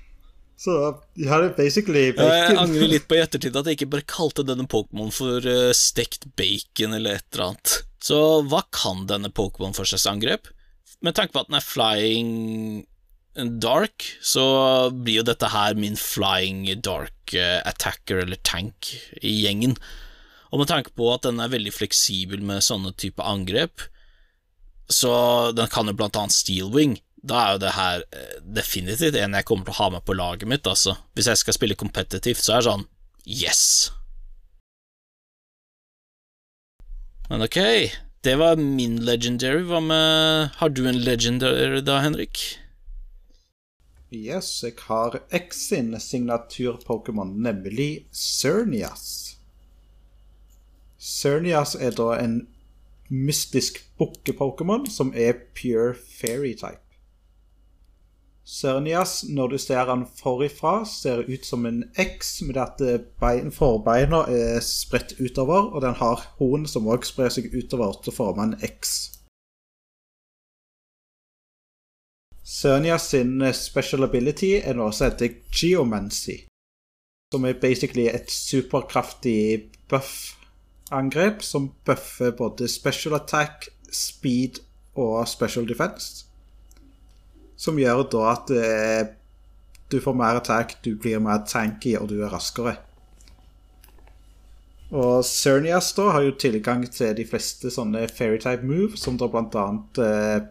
[0.55, 0.71] Så
[1.19, 2.31] ja, det er basically bacon.
[2.31, 5.43] Ja, jeg angrer litt på i ettertid at jeg ikke bare kalte denne Pokémon for
[5.43, 7.73] uh, stekt bacon eller et eller annet.
[7.99, 10.47] Så hva kan denne Pokémon for slags angrep?
[11.03, 12.31] Med tanke på at den er flying
[13.35, 14.45] dark, så
[14.91, 19.75] blir jo dette her min flying dark eh, attacker eller tank i gjengen.
[20.51, 23.83] Og med tanke på at den er veldig fleksibel med sånne type angrep,
[24.87, 26.99] så den kan jo blant annet steel wing.
[27.25, 30.15] Da er jo det her eh, definitivt en jeg kommer til å ha med på
[30.15, 30.95] laget mitt, altså.
[31.17, 32.89] Hvis jeg skal spille kompetitivt, så er det sånn
[33.25, 33.63] yes.
[37.25, 37.57] Men ok,
[38.23, 39.65] det var min legendary.
[39.65, 42.45] Hva med Har du en legendary da, Henrik?
[44.15, 49.37] Yes, jeg har X sin signatur-Pokémon, nemlig Cernias.
[50.97, 52.47] Cernias er da en
[53.09, 56.79] mystisk bukke-Pokémon som er pure fairy-type.
[58.45, 63.51] Cernias, når du ser han forifra, ser ut som en X, med at eh, bein,
[63.51, 68.17] forbeina er spredt utover, og den har horn som òg sprer seg utover til å
[68.21, 69.14] forme en X.
[72.45, 76.43] Cernias sin eh, special ability er noe som heter geomancy,
[77.33, 84.61] som er basically et superkraftig buff-angrep som buffer både special attack, speed
[84.93, 86.27] og special defense.
[87.57, 89.03] Som gjør da at eh,
[89.89, 92.77] du får mer attack, du blir mer tanky, og du er raskere.
[94.93, 99.57] Og Cernias da har jo tilgang til de fleste sånne fairytype move, som da blant
[99.57, 100.43] annet eh,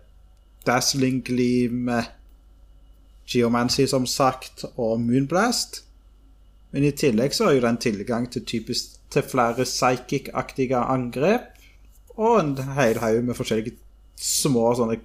[0.66, 1.90] Dazzling Gleam,
[3.27, 5.83] Geomancy som sagt, og Moonblast.
[6.72, 11.50] Men i tillegg så har jo den tilgang til, typisk, til flere psychic-aktige angrep,
[12.14, 13.79] og en hel haug med forskjellige
[14.20, 14.98] små sånne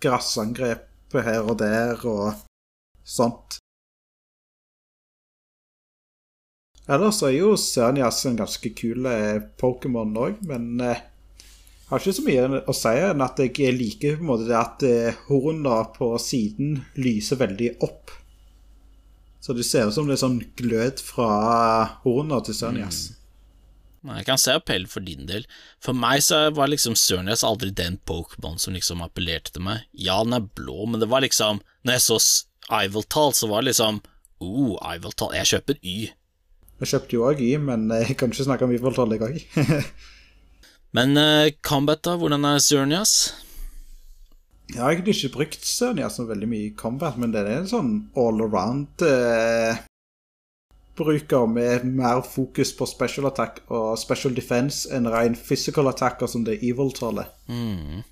[0.00, 0.86] grassangrep
[1.18, 2.40] her og der og
[3.04, 3.58] sånt.
[6.90, 11.02] Ellers er jo Cernias en ganske kul eh, Pokémon òg, men eh,
[11.90, 14.84] har ikke så mye å si enn at jeg liker på en måte det at
[14.86, 18.12] eh, horna på siden lyser veldig opp.
[19.40, 21.30] Så det ser ut som det er sånn glød fra
[22.04, 23.08] horna til Sørnias.
[23.10, 23.16] Mm.
[24.16, 25.44] Jeg kan se appell for din del.
[25.84, 29.82] For meg så var liksom Cernias aldri den Pokémon som liksom appellerte til meg.
[29.92, 32.20] Ja, den er blå, men det var liksom Når jeg så
[32.70, 34.00] Ivaltal, så var det liksom
[34.40, 35.34] Oh, Ivaltal.
[35.36, 35.98] Jeg kjøper Y.
[36.80, 39.42] Jeg kjøpte jo òg Y, men jeg kan ikke snakke om Ivaltal, jeg òg.
[40.96, 42.16] men uh, Combat, da?
[42.18, 43.14] Hvordan er Zernias?
[44.70, 47.70] Jeg har egentlig ikke brukt Cernias så veldig mye i combat, men det er en
[47.70, 49.80] sånn all around uh,
[51.00, 56.44] bruker med mer fokus på special attack og special defense enn ren physical attacker som
[56.46, 57.32] det evil-tallet.
[57.50, 58.02] Mm.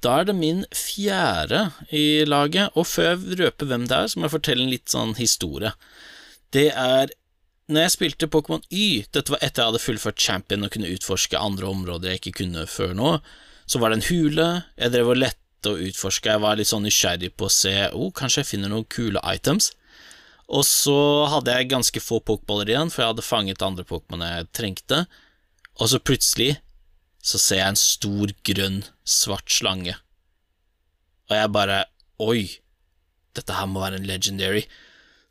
[0.00, 4.20] Da er det min fjerde i laget, og før jeg røper hvem det er, så
[4.20, 5.74] må jeg fortelle en litt sånn historie.
[6.54, 7.12] Det er
[7.70, 11.38] når jeg spilte Pokémon Y, dette var etter jeg hadde fullført Champion og kunne utforske
[11.38, 13.12] andre områder jeg ikke kunne før nå,
[13.70, 16.86] så var det en hule, jeg drev og lette og utforska, jeg var litt sånn
[16.86, 19.70] nysgjerrig på å se oh, kanskje jeg finner noen kule items.
[20.50, 20.96] Og så
[21.30, 25.04] hadde jeg ganske få pokéballer igjen, for jeg hadde fanget andre Pokémon jeg trengte.
[25.78, 26.56] Og så plutselig
[27.22, 29.94] så ser jeg en stor, grønn, svart slange.
[31.30, 31.84] Og jeg bare
[32.20, 32.50] Oi,
[33.32, 34.66] dette her må være en legendary.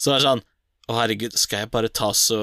[0.02, 0.48] Så det er sånn
[0.90, 2.40] Å, herregud, skal jeg bare ta så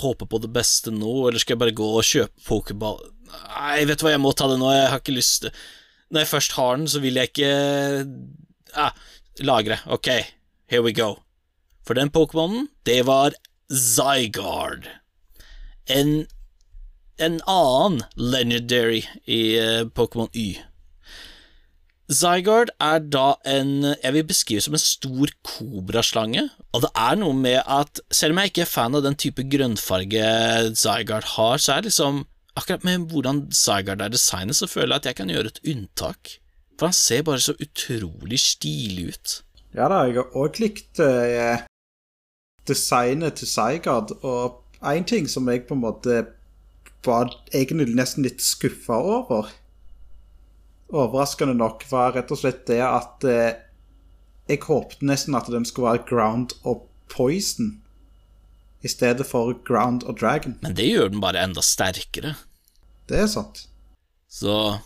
[0.00, 4.00] håpe på det beste nå, eller skal jeg bare gå og kjøpe pokéball Nei, vet
[4.00, 5.52] du hva, jeg må ta det nå, jeg har ikke lyst til
[6.12, 7.52] Når jeg først har den, så vil jeg ikke
[8.76, 8.96] ah,
[9.40, 9.78] Lagre.
[9.86, 10.08] Ok,
[10.68, 11.22] here we go.
[11.86, 13.32] For den Pokémonen, det var
[13.72, 14.88] Zygarde.
[15.88, 16.26] En,
[17.16, 20.60] en annen legendary i uh, Pokémon Y.
[22.12, 27.36] Zygarde er da en jeg vil beskrive som en stor kobraslange, og det er noe
[27.36, 30.26] med at selv om jeg ikke er fan av den type grønnfarge
[30.78, 32.24] Zygarde har, så er det liksom
[32.58, 36.36] akkurat med hvordan Zygarde er designet, så føler jeg at jeg kan gjøre et unntak,
[36.78, 39.38] for han ser bare så utrolig stilig ut.
[39.72, 41.64] Ja da, jeg har òg likt eh,
[42.68, 46.22] designet til Zygarde, og én ting som jeg på en måte
[47.06, 49.48] var egentlig nesten litt skuffa over,
[50.92, 53.58] overraskende nok, var rett og slett det at eh,
[54.50, 57.78] jeg håpte nesten at den skulle være ground og poison
[58.82, 60.56] i stedet for ground og dragon.
[60.62, 62.34] Men det gjør den bare enda sterkere.
[63.08, 63.66] Det er sant.
[64.32, 64.80] Så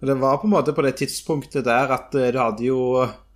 [0.00, 2.80] Det var på en måte på det tidspunktet der at eh, du hadde jo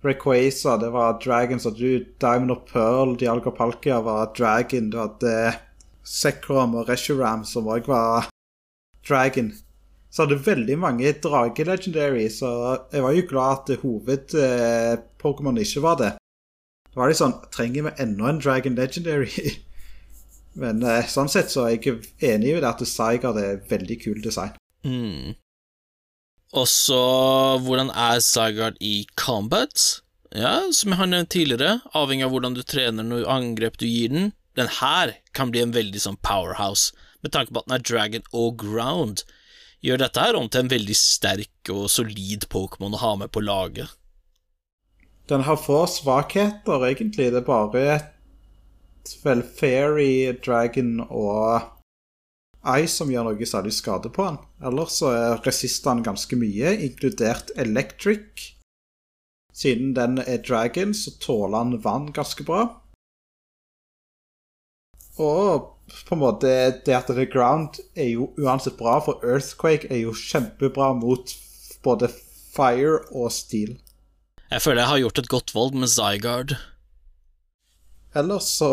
[0.03, 1.59] Rayquaza, det var Dragon.
[1.59, 4.89] Så du Diamond og Pearl, Dialga Palkia var Dragon.
[4.91, 5.55] Du hadde
[6.03, 8.29] Sekrom og Reshuram, som òg var
[9.07, 9.53] Dragon.
[10.09, 12.49] Så hadde veldig mange drage-legendary, så
[12.93, 16.11] jeg var jo glad at hoved-Pokémon ikke var det.
[16.93, 19.57] Da var det sånn Trenger vi enda en Dragon Legendary?
[20.61, 24.23] Men eh, sånn sett så er jeg enig i det at Zygarde er veldig kul
[24.23, 24.55] design.
[24.87, 25.35] Mm.
[26.57, 27.01] Og så
[27.61, 30.01] hvordan er Zygarde i combat?
[30.33, 34.11] Ja, som jeg har nevnt tidligere, avhengig av hvordan du trener noe angrep du gir
[34.13, 34.31] den.
[34.57, 38.25] Den her kan bli en veldig sånn powerhouse, med tanke på at den er dragon
[38.33, 39.23] og ground.
[39.85, 43.43] Gjør dette her om til en veldig sterk og solid Pokémon å ha med på
[43.45, 43.93] laget.
[45.29, 47.31] Den har få svakheter, egentlig.
[47.33, 51.73] Det er bare et vel fairy dragon og
[52.67, 54.39] Ice som gjør noe særlig skade på den.
[54.65, 55.13] Ellers så
[55.45, 58.49] resister han ganske mye, inkludert Electric.
[59.53, 62.65] Siden den er dragon, så tåler han vann ganske bra.
[65.17, 65.76] Og
[66.07, 66.49] på en måte
[66.85, 71.31] det at er ground er jo uansett bra, for Earthquake er jo kjempebra mot
[71.83, 72.09] både
[72.55, 73.77] fire og steel.
[74.51, 76.57] Jeg føler jeg har gjort et godt valg med Zygarde.
[78.15, 78.71] Ellers så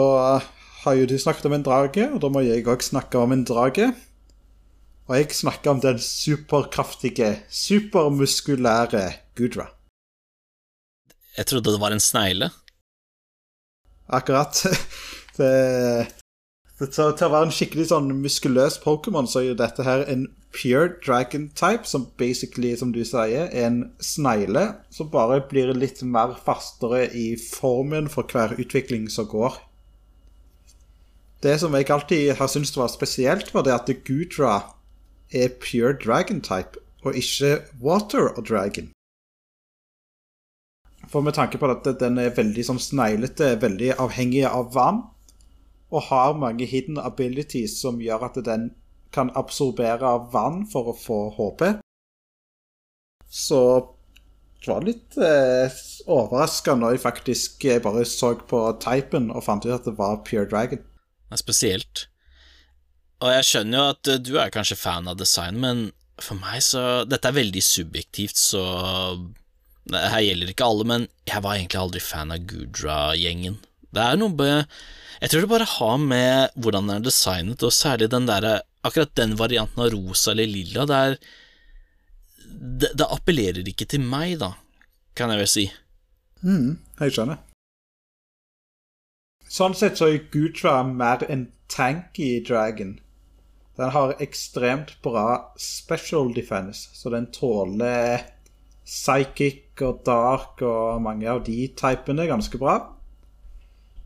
[0.85, 3.47] har jo du snakket om en drage, og da må jeg òg snakke om en
[3.47, 3.91] drage.
[5.09, 9.05] Og jeg snakker om den superkraftige, supermuskulære
[9.37, 9.69] Gudra.
[11.37, 12.51] Jeg trodde det var en snegle.
[14.09, 14.55] Akkurat.
[15.35, 16.07] Det,
[16.79, 20.27] til, til å være en skikkelig sånn muskuløs Pokémon, så er jo dette her en
[20.55, 26.03] pure dragon type, som basically, som du sier, er en snegle som bare blir litt
[26.03, 29.59] mer fastere i formen for hver utvikling som går.
[31.45, 34.63] Det som jeg alltid har syntes var spesielt, var det at Gudra
[35.35, 38.91] er pure dragon type, og ikke water og dragon.
[41.11, 45.03] For med tanke på at den er veldig sånn sneglete, veldig avhengig av vann,
[45.95, 48.73] og har mange hidden abilities som gjør at den
[49.15, 51.69] kan absorbere vann for å få HP,
[53.35, 53.61] så
[54.65, 55.79] det var litt eh,
[56.09, 60.23] overraska når jeg faktisk eh, bare så på typen og fant ut at det var
[60.25, 60.81] Pure Dragon.
[60.81, 62.07] Det er spesielt.
[63.21, 65.89] Og jeg skjønner jo at eh, du er kanskje fan av design, men
[66.23, 68.63] for meg så Dette er veldig subjektivt, så
[69.91, 73.59] Her gjelder ikke alle, men jeg var egentlig aldri fan av Gudra-gjengen.
[73.95, 74.65] Det er noe med
[75.21, 79.15] Jeg tror det bare har med hvordan den er designet, og særlig den der, Akkurat
[79.17, 81.17] den varianten av rosa eller lilla, det er
[82.55, 84.53] det, det appellerer ikke til meg, da,
[85.17, 85.65] kan jeg vel si.
[86.45, 87.41] Mm, jeg skjønner.
[89.55, 92.97] Sånn sett så er Gutra mer en tanky dragon.
[93.79, 98.23] Den har ekstremt bra special defense, så den tåler
[98.85, 102.79] psychic og dark og mange av de typene ganske bra.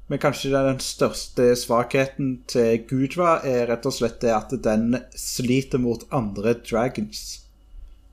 [0.09, 5.81] Men kanskje den største svakheten til Gudra er rett og slett det at den sliter
[5.83, 7.43] mot andre dragons.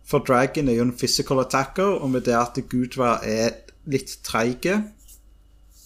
[0.06, 3.56] For dragon er jo en physical attacker, og med det at Gudra er
[3.88, 4.82] litt treige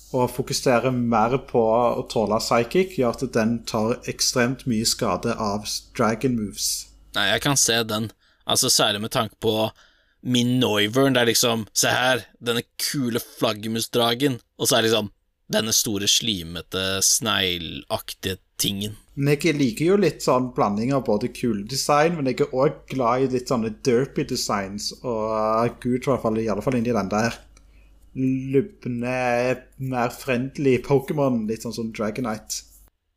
[0.09, 5.67] og fokuserer mer på å tåle psychic, gjør at den tar ekstremt mye skade av
[5.97, 6.87] dragon moves.
[7.13, 8.09] Nei, jeg kan se den,
[8.49, 9.69] altså særlig med tanke på
[10.25, 15.13] min Noivern, det er liksom Se her, denne kule flaggermusdragen, og så er det liksom
[15.49, 18.95] denne store, slimete, sneglaktige tingen.
[19.19, 22.83] Men jeg liker jo litt sånn blanding av både kule design, men jeg er òg
[22.91, 26.95] glad i litt sånne derpy designs, og Gud i hvert fall, i alle fall inni
[26.95, 27.35] den der
[28.19, 32.65] lubne, mer friendly Pokémon, litt sånn som Dragonite.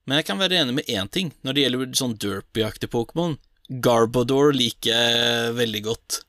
[0.06, 3.36] Men jeg kan være enig med én ting når det gjelder sånn derpy-aktig Pokémon.
[3.82, 6.22] Garbodor liker jeg veldig godt.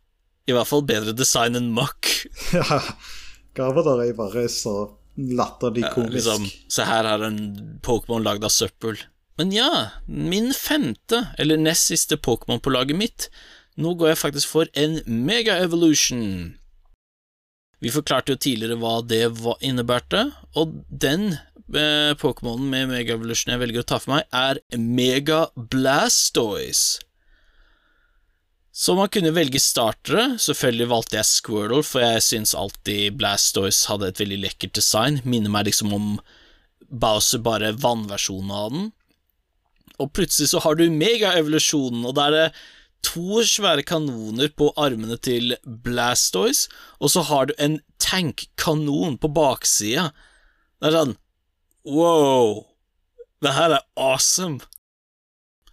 [0.47, 2.09] I hvert fall bedre design enn Muck.
[2.57, 2.79] ja,
[3.57, 4.75] Garbodor er bare så
[5.17, 6.13] latterlig komisk.
[6.13, 7.41] Ja, liksom, se her er en
[7.85, 8.97] Pokémon lagd av søppel.
[9.37, 9.69] Men ja,
[10.05, 13.29] min femte, eller nest siste Pokémon på laget mitt.
[13.81, 16.53] Nå går jeg faktisk for en Mega Evolution.
[17.83, 19.25] Vi forklarte jo tidligere hva det
[19.65, 24.61] innebærte, og den eh, Pokémonen med Mega Evolution jeg velger å ta for meg, er
[24.77, 27.01] Mega Blastoise.
[28.73, 30.33] Så man kunne velge startere.
[30.41, 35.19] Selvfølgelig valgte jeg Squirtle, for jeg syns alltid Blastoise hadde et veldig lekkert design.
[35.29, 36.07] Minner meg liksom om
[36.89, 38.89] Bowser, bare vannversjonen av den.
[40.01, 42.47] Og plutselig så har du megaevolusjonen, og da er det
[43.05, 50.09] to svære kanoner på armene til Blastoise, og så har du en tankkanon på baksida.
[50.81, 51.17] Det er sånn
[51.85, 52.63] wow,
[53.43, 54.63] det her er awesome.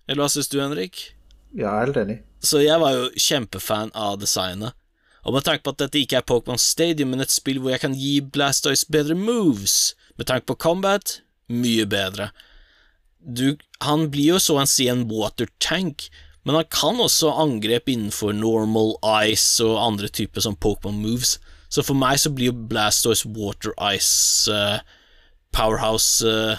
[0.04, 1.14] Eller hva syns du, Henrik?
[1.54, 2.24] Ja, jeg er helt enig.
[2.40, 4.76] Så jeg var jo kjempefan av designet.
[5.28, 7.82] Og med tanke på at dette ikke er Pokémon Stadium, men et spill hvor jeg
[7.82, 11.18] kan gi Blastoise bedre moves, med tanke på combat,
[11.52, 12.30] mye bedre.
[13.20, 16.08] Du, han blir jo så å si en water tank,
[16.48, 18.94] men han kan også angrep innenfor normal
[19.28, 21.36] ice og andre typer som Pokémon moves.
[21.68, 24.80] Så for meg så blir jo Blastoise water ice uh,
[25.54, 26.56] powerhouse uh,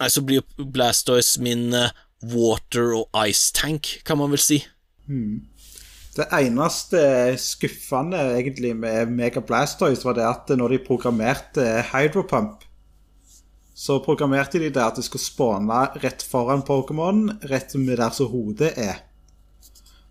[0.00, 1.90] Nei, så blir jo Blastoise min uh,
[2.22, 4.60] water og ice tank, kan man vel si.
[5.06, 5.46] Hmm.
[6.16, 7.00] Det eneste
[7.38, 12.66] skuffende egentlig med Mega Blastoise var det at når de programmerte Hydropump
[13.80, 18.28] så programmerte de det at det skulle spåne rett foran Pokémon, rett med der som
[18.28, 18.98] hodet er.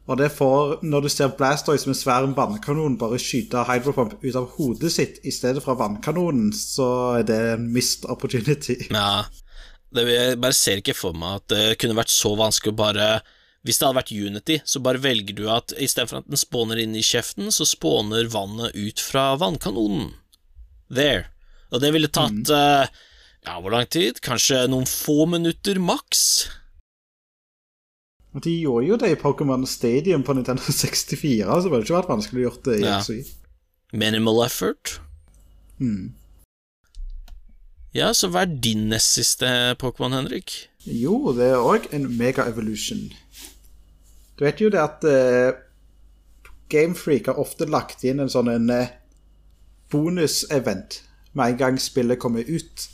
[0.09, 4.47] Og det får, når du ser Blastoise med svær vannkanon bare skyte Hydropump ut av
[4.55, 8.79] hodet sitt i stedet fra vannkanonen, så er det en missed opportunity.
[8.89, 9.27] Ja,
[9.95, 13.07] det, jeg bare ser ikke for meg at det kunne vært så vanskelig å bare
[13.65, 16.95] Hvis det hadde vært Unity, så bare velger du at istedenfor at den spåner inn
[16.95, 20.13] i kjeften, så spåner vannet ut fra vannkanonen.
[20.87, 21.25] There.
[21.73, 22.53] Og det ville tatt mm.
[22.55, 23.01] uh,
[23.45, 24.21] ja, hvor lang tid?
[24.23, 26.23] Kanskje noen få minutter maks?
[28.39, 32.13] De gjorde jo det i Pokémon Stadium på Nintendo 64, så det hadde ikke vært
[32.13, 32.97] vanskelig å gjøre det i ja.
[33.01, 33.19] XY.
[33.97, 34.99] Minimal effort.
[37.95, 39.47] Ja, så hva er din nest siste
[39.81, 40.53] Pokémon, Henrik?
[40.85, 43.07] Jo, det er òg en Mega Evolution.
[44.37, 45.57] Du vet jo det at uh,
[46.69, 48.91] Gamefreak har ofte lagt inn en sånn en uh,
[49.91, 51.01] bonusevent
[51.33, 52.85] med en gang spillet kommer ut.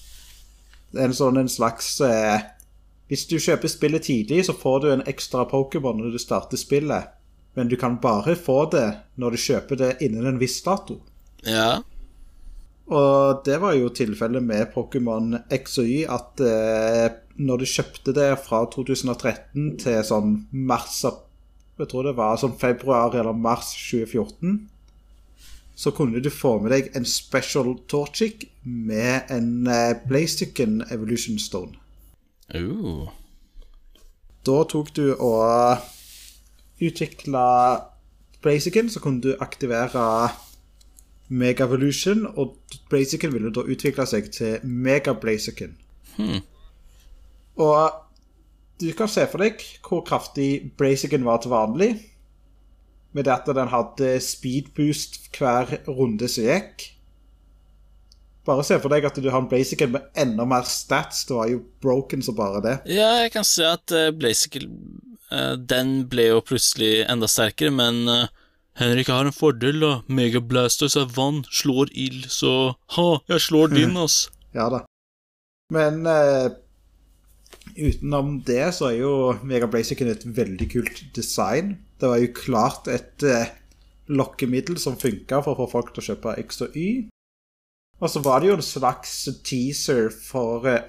[0.95, 2.39] En sånn en slags uh,
[3.11, 7.11] Hvis du kjøper spillet tidlig, så får du en ekstra Pokémon når du starter spillet.
[7.53, 8.87] Men du kan bare få det
[9.21, 10.97] når du kjøper det innen en viss dato.
[11.45, 11.83] Ja.
[12.85, 17.07] Og det var jo tilfellet med Pokémon X og Y, at eh,
[17.41, 23.17] når du kjøpte det fra 2013 til sånn mars Jeg tror det var sånn februar
[23.17, 24.69] eller mars 2014,
[25.75, 31.75] så kunne du få med deg en special Torchic med en eh, Blaziken Evolution Stone.
[32.55, 33.09] Ooh.
[34.45, 35.81] Da tok du og
[36.79, 37.47] utvikla
[38.45, 40.29] Blaziken, så kunne du aktivere
[41.27, 42.57] Mega Evolution, og
[42.89, 45.73] Blaziken ville da utvikle seg til Mega Blaziken.
[46.17, 46.43] Hmm.
[47.55, 48.01] Og
[48.81, 51.93] du kan se for deg hvor kraftig Blaziken var til vanlig.
[53.15, 56.89] Med det at den hadde speed boost hver runde som gikk.
[58.45, 61.23] Bare se for deg at du har en Blaziken med enda mer stats.
[61.25, 62.75] Det var jo broken som bare det.
[62.93, 64.67] Ja, jeg kan se at uh, Blaziken
[65.31, 68.27] uh, Den ble jo plutselig enda sterkere, men uh,
[68.75, 69.93] Henrik har en fordel, da.
[70.11, 74.25] Mega Blasters er vann, slår ild, så ha, jeg slår din, ass.
[74.55, 74.81] Ja da.
[75.73, 76.51] Men uh,
[77.75, 79.13] utenom det så er jo
[79.47, 81.77] Mega Blaziken et veldig kult design.
[81.99, 83.47] Det var jo klart et uh,
[84.11, 86.89] lokkemiddel som funka for å få folk til å kjøpe X og Y.
[88.03, 89.15] Og så var det jo en slags
[89.47, 90.83] teaser for uh,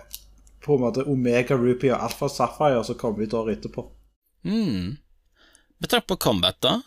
[0.67, 3.87] på en måte Omega Ruby og Alpha Sapphire som kom ut året etterpå.
[4.47, 4.97] Hmm.
[5.79, 6.81] Betrakt på combat, da?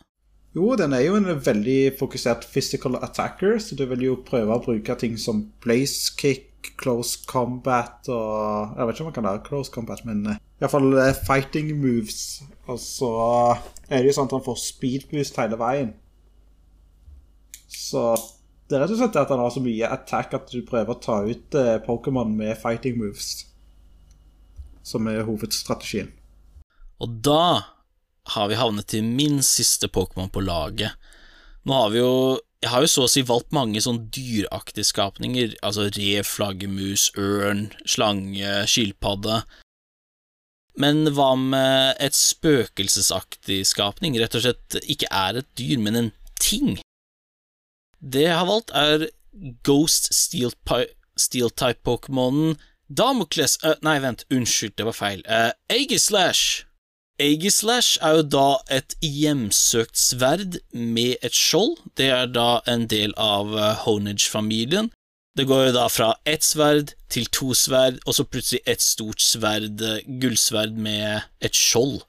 [0.56, 4.64] Jo, den er jo en veldig fokusert physical attacker, så du vil jo prøve å
[4.64, 6.48] bruke ting som blaze kick,
[6.80, 10.90] close combat og Jeg vet ikke om man kan lære close combat, men uh, iallfall
[10.98, 12.42] uh, fighting moves.
[12.68, 13.12] Og så
[13.88, 15.94] er det jo sånn at han får speed boost hele veien.
[17.70, 18.04] Så
[18.68, 21.02] det er rett og slett at han har så mye attack at du prøver å
[21.04, 23.46] ta ut uh, Pokémon med fighting moves.
[24.82, 26.10] Som er hovedstrategien.
[27.00, 27.79] Og da
[28.34, 30.92] har vi havnet til min siste Pokémon på laget.
[31.68, 32.14] Nå har vi jo
[32.60, 37.72] Jeg har jo så å si valgt mange sånn dyraktige skapninger, altså rev, flaggermus, ørn,
[37.88, 39.48] slange, skilpadde.
[40.76, 46.12] Men hva med et spøkelsesaktig skapning, rett og slett ikke er et dyr, men en
[46.44, 46.84] ting?
[48.04, 49.08] Det jeg har valgt, er
[49.64, 52.60] Ghost Steel-type-pokémonen
[52.90, 55.22] Damocles uh, Nei, vent, unnskyld, det var feil.
[55.30, 56.66] Uh, Aegislash.
[57.20, 61.76] Aegislash er jo da et hjemsøkt sverd med et skjold.
[62.00, 63.52] Det er da en del av
[63.84, 64.88] Honage-familien.
[65.36, 69.22] Det går jo da fra ett sverd til to sverd, og så plutselig et stort
[69.24, 69.84] sverd,
[70.22, 72.02] gullsverd med et skjold.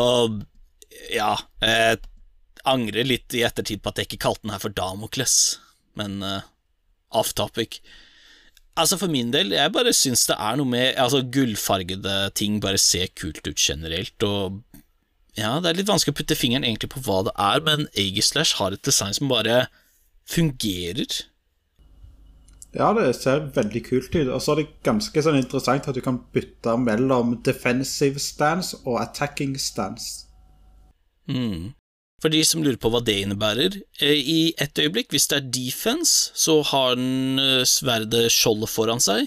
[0.00, 0.42] Og
[1.12, 2.00] ja Jeg
[2.68, 5.36] angrer litt i ettertid på at jeg ikke kalte den her for Damokles,
[5.98, 6.44] men uh,
[7.10, 7.80] off topic.
[8.76, 12.80] Altså For min del, jeg bare syns det er noe med Altså Gullfargede ting bare
[12.80, 14.62] ser kult ut generelt, og
[15.36, 18.58] ja, det er litt vanskelig å putte fingeren egentlig på hva det er, men Aegislash
[18.58, 19.62] har et design som bare
[20.28, 21.22] fungerer.
[22.76, 24.28] Ja, det ser veldig kult ut.
[24.28, 29.00] Og så er det ganske sånn interessant at du kan bytte mellom defensive stance og
[29.00, 30.26] attacking stance.
[31.28, 31.72] Mm.
[32.22, 36.30] For de som lurer på hva det innebærer, i et øyeblikk, hvis det er defense,
[36.38, 39.26] så har den sverdet skjoldet foran seg.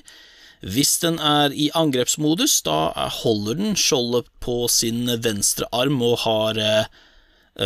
[0.65, 6.57] Hvis den er i angrepsmodus, da holder den skjoldet på sin venstre arm og har
[6.61, 6.87] eh,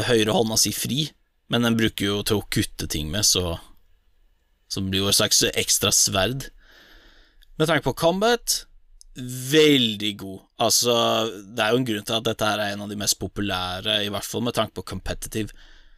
[0.10, 1.06] høyrehånda si fri,
[1.50, 3.60] men den bruker jo til å kutte ting med, så
[4.70, 6.52] Som blir jo et slags ekstra sverd.
[7.58, 8.66] Med tanke på combat
[9.18, 10.40] veldig god.
[10.62, 10.94] Altså,
[11.56, 14.04] det er jo en grunn til at dette her er en av de mest populære,
[14.06, 15.56] i hvert fall med tanke på competitive.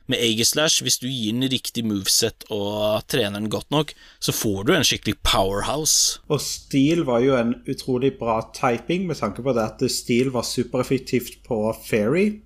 [0.10, 4.64] Med Aegislash, hvis du gir den riktig moveset og trener den godt nok, så får
[4.68, 6.20] du en skikkelig powerhouse.
[6.28, 10.48] Og Steel var jo en utrolig bra typing, med tanke på det at Steel var
[10.48, 12.42] supereffektivt på Fairy.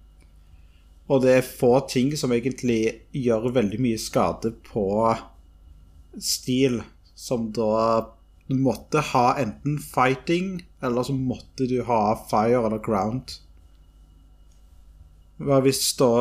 [1.09, 2.81] Og det er få ting som egentlig
[3.13, 4.85] gjør veldig mye skade på
[6.21, 6.81] Steel,
[7.15, 8.14] som da
[8.47, 13.39] du måtte ha enten fighting, eller så måtte du ha fire eller ground.
[15.37, 16.11] Hvis da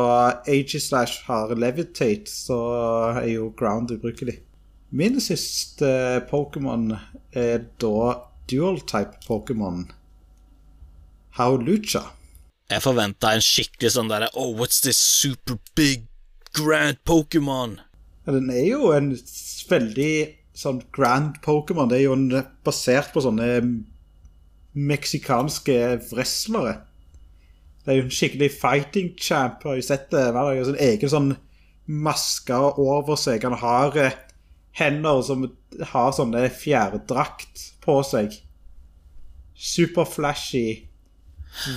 [0.43, 2.57] Aegislash har levitate, så
[3.21, 4.39] er jo ground ubrukelig.
[4.89, 5.87] Min siste
[6.29, 6.97] Pokémon
[7.31, 8.15] er da
[8.49, 9.85] dual-type Pokémon
[11.37, 12.01] Howlucha.
[12.71, 16.07] Jeg forventa en skikkelig sånn derre Oh, what's this super big
[16.55, 17.79] grand Pokémon?
[18.25, 19.11] Den er jo en
[19.69, 20.13] veldig
[20.55, 21.89] sånn grand Pokémon.
[21.91, 23.49] Det er jo basert på sånne
[24.75, 25.77] meksikanske
[26.09, 26.79] wrestlere.
[27.83, 29.63] Det er jo en skikkelig fighting champ.
[29.63, 30.23] Har jo sett det.
[30.31, 31.35] hver har jo en egen sånn
[31.85, 33.45] maske over seg.
[33.45, 34.17] Han har eh,
[34.79, 35.45] hender som
[35.91, 38.33] har sånne fjærdrakt på seg.
[39.55, 40.67] Superflashy.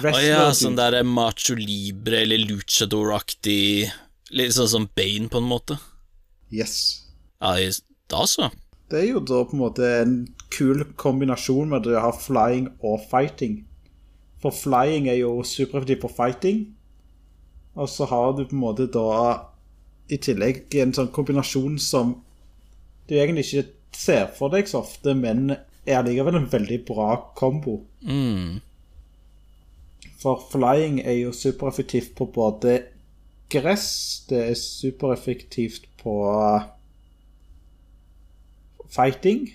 [0.08, 3.86] Å ja, sånn der macho libre eller luchador-aktig
[4.34, 5.78] Litt sånn som Bane, på en måte.
[6.52, 7.06] Yes.
[7.40, 7.54] Ja,
[8.12, 8.50] da så.
[8.88, 10.14] Det er jo da på en måte en
[10.54, 13.60] kul kombinasjon med å ha flying og fighting.
[14.40, 16.62] For flying er jo supereffektivt på fighting,
[17.78, 19.08] og så har du på en måte da
[20.08, 22.16] i tillegg en sånn kombinasjon som
[23.08, 23.66] du egentlig ikke
[23.98, 25.52] ser for deg så ofte, men
[25.88, 27.80] er likevel en veldig bra kombo.
[28.00, 28.60] Mm.
[30.18, 32.80] For flying er jo supereffektivt på både
[33.52, 33.90] gress,
[34.28, 36.16] det er supereffektivt på
[38.92, 39.48] fighting.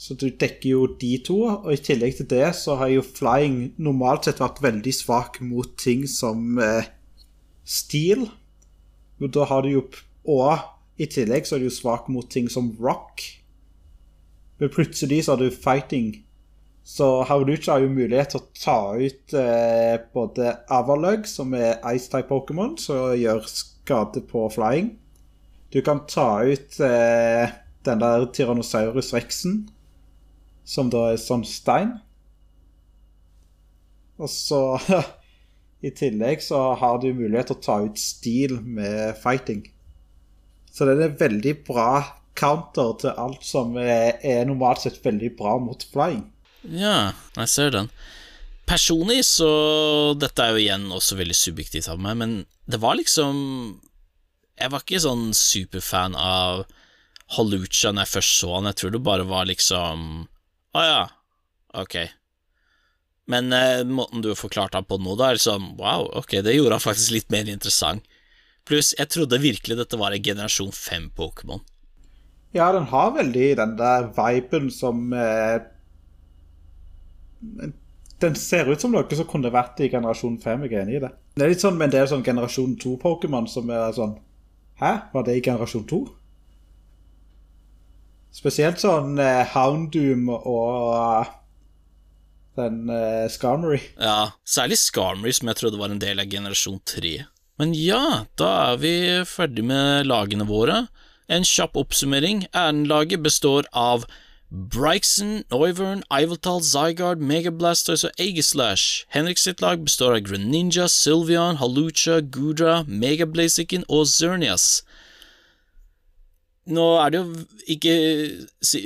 [0.00, 3.74] Så du dekker jo de to, og i tillegg til det så har jo flying
[3.76, 6.88] normalt sett vært veldig svak mot ting som eh,
[7.68, 8.24] steel.
[9.20, 9.88] Men da har du jo
[10.30, 10.58] Og
[11.00, 13.22] i tillegg så er du jo svak mot ting som rock.
[14.60, 16.10] Men plutselig så har du fighting.
[16.84, 22.28] Så Haulucha har jo mulighet til å ta ut eh, både Avalug, som er Ice-type
[22.28, 24.92] Pokémon, som gjør skade på flying.
[25.72, 27.52] Du kan ta ut eh,
[27.86, 29.64] den der Tyrannosaurus rexen,
[30.64, 31.96] som da er sånn stein.
[34.20, 34.62] Og så
[35.86, 39.64] I tillegg så har du mulighet til å ta ut stil med fighting.
[40.70, 41.92] Så det er veldig bra
[42.38, 46.24] counter til alt som er, er normalt sett veldig bra mot flying.
[46.62, 47.88] Ja, jeg ser den.
[48.68, 49.50] Personlig så
[50.20, 52.34] Dette er jo igjen også veldig subjektivt av meg, men
[52.70, 53.80] det var liksom
[54.60, 56.66] Jeg var ikke sånn superfan av
[57.36, 58.70] Halucha når jeg først så han.
[58.70, 60.06] Jeg tror det bare var liksom
[60.74, 61.02] Å ja,
[61.82, 61.96] ok.
[63.30, 66.78] Men eh, måten du forklarte han på nå, da, er liksom wow, ok, det gjorde
[66.78, 68.06] han faktisk litt mer interessant.
[68.66, 71.62] Pluss, jeg trodde virkelig dette var en generasjon 5-Pokémon.
[72.54, 75.60] Ja, den har veldig den der viben som eh,
[78.20, 81.04] Den ser ut som noe som kunne vært i generasjon 5, jeg er enig i
[81.06, 81.12] det.
[81.38, 84.18] Det er litt sånn med en del sånn generasjon 2-Pokémon som er sånn
[84.80, 86.00] Hæ, var det i generasjon 2?
[88.34, 91.32] Spesielt sånn eh, Houndoom og uh,
[92.58, 93.80] den eh, Skarmory.
[93.98, 97.14] Ja, særlig Skarmory, som jeg trodde var en del av generasjon 3.
[97.60, 98.94] Men ja, da er vi
[99.28, 100.86] ferdig med lagene våre.
[101.30, 102.46] En kjapp oppsummering.
[102.56, 104.06] Ærenlaget består av
[104.50, 109.04] Brixen, Noivern, Iveltal, Zygarde, Megablastoise og Aegislash.
[109.14, 114.80] Henrik sitt lag består av Greninja, Sylveon, Halucha, Gudra, Megablaziken og Zernias.
[116.70, 117.44] Nå er det jo
[117.74, 117.94] ikke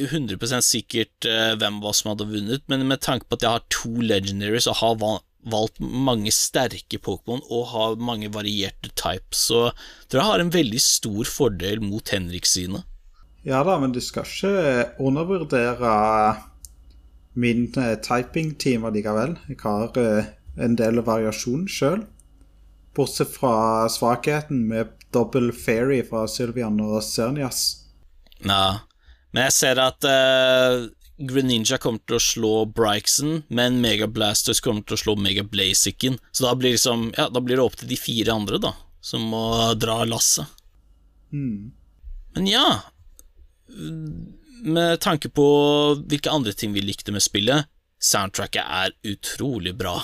[0.09, 3.57] 100 sikkert uh, hvem av oss som hadde vunnet, men med tanke på at jeg
[3.57, 4.97] har to legendaries og har
[5.53, 9.69] valgt mange sterke Pokémon og har mange varierte types, så
[10.09, 12.87] tror jeg har en veldig stor fordel mot Henrik sine.
[13.45, 15.93] Ja da, men du skal ikke undervurdere
[17.37, 19.37] min uh, typing-team allikevel.
[19.51, 20.01] Jeg har
[20.65, 22.07] en del variasjon sjøl.
[22.95, 27.63] Bortsett fra svakheten med dobbel fairy fra Sylvian og Sernias.
[28.43, 28.85] Ja,
[29.35, 30.85] men jeg ser at uh,
[31.15, 36.19] Greninja kommer til å slå Brixen, men Megablasters kommer til å slå Megablaziken.
[36.35, 39.23] Så da blir, liksom, ja, da blir det opp til de fire andre, da, som
[39.31, 39.47] må
[39.79, 40.51] dra lasset.
[41.35, 41.73] Mm.
[42.35, 42.67] Men ja
[43.67, 45.47] Med tanke på
[46.07, 47.67] hvilke andre ting vi likte med spillet,
[47.99, 49.97] soundtracket er utrolig bra.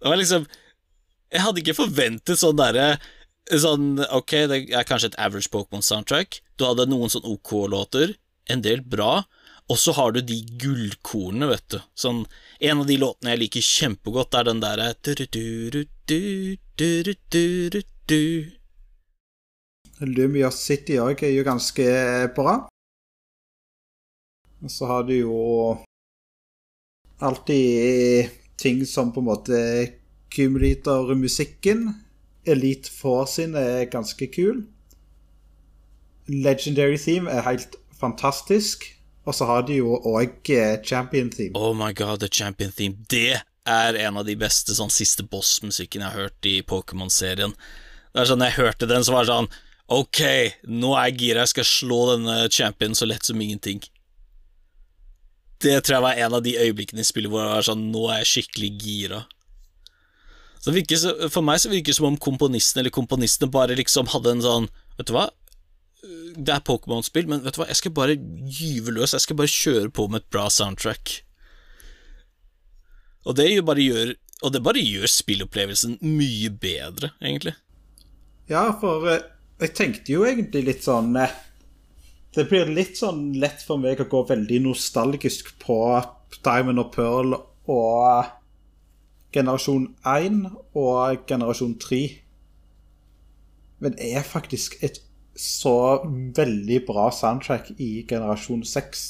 [0.00, 0.46] Det var liksom
[1.32, 2.96] Jeg hadde ikke forventet sånn derre
[3.50, 6.40] Sånn, ok, det er kanskje et average Pokémon-soundtrack.
[6.56, 8.14] Du hadde noen sånn OK-låter,
[8.50, 9.24] en del bra,
[9.70, 11.78] og så har du de gullkornene, vet du.
[11.98, 12.26] Sånn,
[12.62, 14.92] En av de låtene jeg liker kjempegodt, er den derre
[20.02, 21.86] Lumia City òg er jo ganske
[22.36, 22.54] bra.
[24.62, 25.40] Og så har du jo
[27.18, 29.58] alltid ting som på en måte
[30.30, 31.88] kumuliter musikken.
[32.46, 34.64] Elite Four sin er ganske kul.
[36.28, 38.88] Legendary Theme er helt fantastisk.
[39.24, 40.50] Og så har de jo òg
[40.84, 41.54] Champion Theme.
[41.54, 42.96] Oh my god, the Champion Theme.
[43.08, 47.54] Det er en av de beste sånn siste boss-musikken jeg har hørt i Pokémon-serien.
[48.12, 49.52] Det er sånn, jeg hørte den, så var det sånn
[49.92, 50.22] Ok,
[50.72, 53.82] nå er jeg gira, jeg skal slå denne champion så lett som ingenting.
[55.62, 58.06] Det tror jeg var en av de øyeblikkene i spillet hvor jeg var sånn Nå
[58.10, 59.20] er jeg skikkelig gira.
[60.62, 64.36] Så virker, For meg så virker det som om komponisten eller komponistene bare liksom hadde
[64.36, 65.26] en sånn Vet du hva?
[66.02, 67.68] Det er Pokémon-spill, men vet du hva?
[67.70, 69.12] jeg skal bare gyve løs.
[69.14, 71.12] Jeg skal bare kjøre på med et bra soundtrack.
[73.22, 77.54] Og det bare gjør Og det bare gjør spillopplevelsen mye bedre, egentlig.
[78.50, 79.22] Ja, for eh,
[79.62, 81.34] jeg tenkte jo egentlig litt sånn eh,
[82.34, 85.78] Det blir litt sånn lett for meg å gå veldig nostalgisk på
[86.42, 88.41] Diamond og Pearl og
[89.32, 90.44] generasjon 1
[90.78, 92.02] og generasjon 3.
[93.82, 95.00] Men det er faktisk et
[95.38, 96.02] så
[96.36, 99.02] veldig bra soundtrack i generasjon 6.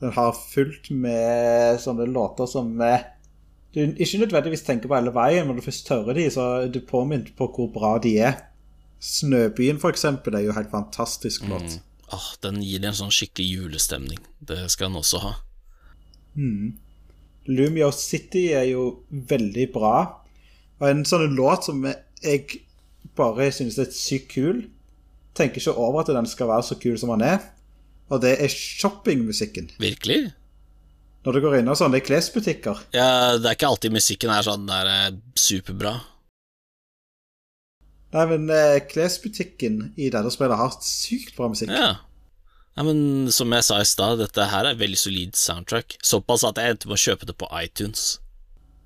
[0.00, 3.04] Den har fullt med sånne låter som eh,
[3.74, 6.70] du ikke nødvendigvis tenker på hele veien, men når du først hører de, så er
[6.72, 8.44] du påminnet på hvor bra de er.
[8.98, 11.62] 'Snøbyen', for eksempel, er jo helt fantastisk låt.
[11.62, 11.84] Mm.
[12.10, 14.18] Ah, den gir en sånn skikkelig julestemning.
[14.40, 15.32] Det skal den også ha.
[16.34, 16.78] Mm.
[17.48, 19.94] Lumio City er jo veldig bra.
[20.78, 22.60] Og en sånn låt som jeg
[23.18, 24.66] bare synes er sykt kul.
[25.38, 27.40] Tenker ikke over at den skal være så kul som den er.
[28.12, 29.72] Og det er shoppingmusikken.
[29.80, 30.28] Virkelig?
[31.26, 32.84] Når du går inn og sånne klesbutikker.
[32.96, 35.98] Ja, det er ikke alltid musikken er sånn der er superbra.
[38.14, 41.72] Nei, men eh, klesbutikken i dette spillet har sykt bra musikk.
[41.74, 41.98] Ja.
[42.78, 45.96] Ja, men som jeg sa i stad, dette her er veldig solid soundtrack.
[45.98, 48.20] Såpass at jeg endte med å kjøpe det på iTunes.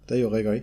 [0.08, 0.62] Det gjorde jeg òg.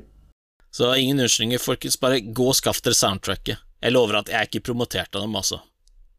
[0.73, 1.99] Så ingen unnskyldninger, folkens.
[2.01, 3.61] Bare gå og skaff dere soundtracket.
[3.85, 5.59] Jeg lover at jeg ikke promoterte dem, altså.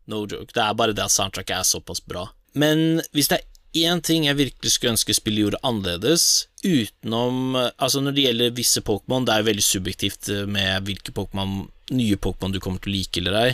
[0.06, 0.54] No joke.
[0.54, 2.28] Det er bare det at soundtracket er såpass bra.
[2.54, 8.04] Men hvis det er én ting jeg virkelig skulle ønske spillet gjorde annerledes, utenom Altså,
[8.06, 12.54] når det gjelder visse Pokémon, det er jo veldig subjektivt med hvilke Pokémon, nye Pokémon
[12.54, 13.52] du kommer til å like eller ei.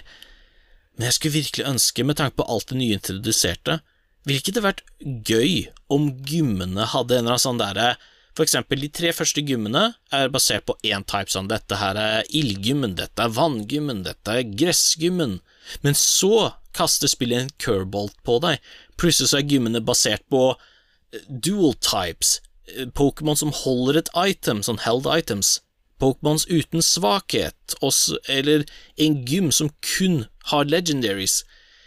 [0.96, 3.80] Men jeg skulle virkelig ønske, med tanke på alt det nye introduserte,
[4.26, 4.84] ville ikke det vært
[5.28, 7.94] gøy om gymmene hadde en eller annen sånn derre
[8.36, 9.82] For eksempel, de tre første gymmene
[10.12, 14.50] er basert på én type sånn Dette her er ildgymmen, dette er vanngymmen, dette er
[14.60, 15.38] gressgymmen.
[15.80, 18.60] Men så kaster spillet en curbolt på deg.
[19.00, 22.42] Plutselig så er gymmene basert på eh, dual types,
[22.74, 25.60] eh, Pokémon som holder et item, sånn held items.
[26.02, 28.66] Pokémons uten svakhet, også, eller
[29.00, 31.40] en gym som kun har legendaries.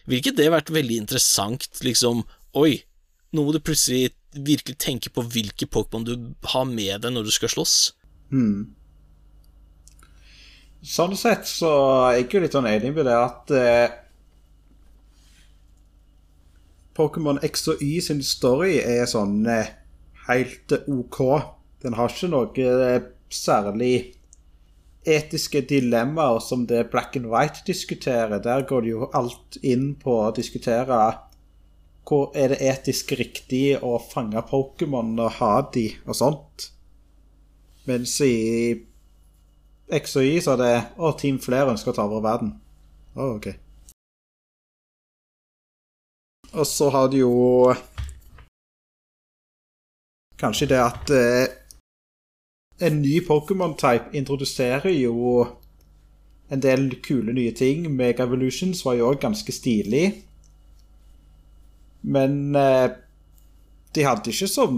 [0.07, 2.23] Ville ikke det vært veldig interessant, liksom,
[2.57, 2.81] oi,
[3.29, 6.15] nå må du plutselig virkelig tenke på hvilke Pokémon du
[6.53, 7.77] har med deg når du skal slåss?
[8.33, 8.75] Hmm.
[10.85, 11.71] Sånn sett så
[12.07, 13.97] er jeg jo litt sånn enig med det at eh,
[16.95, 19.73] Pokémon X og Y sin story er sånn eh,
[20.29, 21.19] helt OK.
[21.83, 23.01] Den har ikke noe eh,
[23.33, 24.15] særlig
[25.09, 28.39] etiske dilemmaer som det Black and White diskuterer.
[28.43, 30.99] Der går det jo alt inn på å diskutere
[32.09, 36.69] hvor er det etisk riktig å fange Pokémon og ha de og sånt.
[37.85, 38.73] Mens i
[39.89, 42.55] X og Y så er det Å, Team Flere ønsker å ta over verden.
[43.13, 43.49] Å, OK.
[46.57, 47.33] Og så har du jo
[50.39, 51.58] Kanskje det at eh,
[52.79, 55.45] en ny Pokémon-type introduserer jo
[56.49, 57.85] en del kule nye ting.
[57.95, 60.05] Mega Evolutions var jo òg ganske stilig.
[62.01, 62.87] Men eh,
[63.91, 64.77] de hadde ikke sånn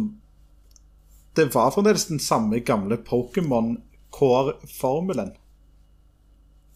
[1.38, 3.76] Det var fremdeles den samme gamle Pokémon
[4.12, 5.30] Core-formelen.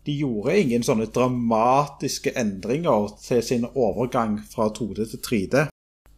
[0.05, 5.65] De gjorde ingen sånne dramatiske endringer til sin overgang fra 2D til 3D.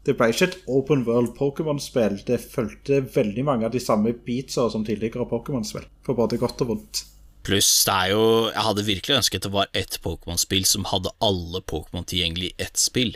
[0.07, 2.21] Det ble ikke et open world Pokémon-spill.
[2.27, 6.71] Det fulgte veldig mange av de samme beatsa som tidligere Pokémon-spill, for både godt og
[6.71, 7.03] vondt.
[7.47, 11.61] Pluss, det er jo Jeg hadde virkelig ønsket det var ett Pokémon-spill som hadde alle
[11.63, 13.13] Pokémon tilgjengelig i ett spill.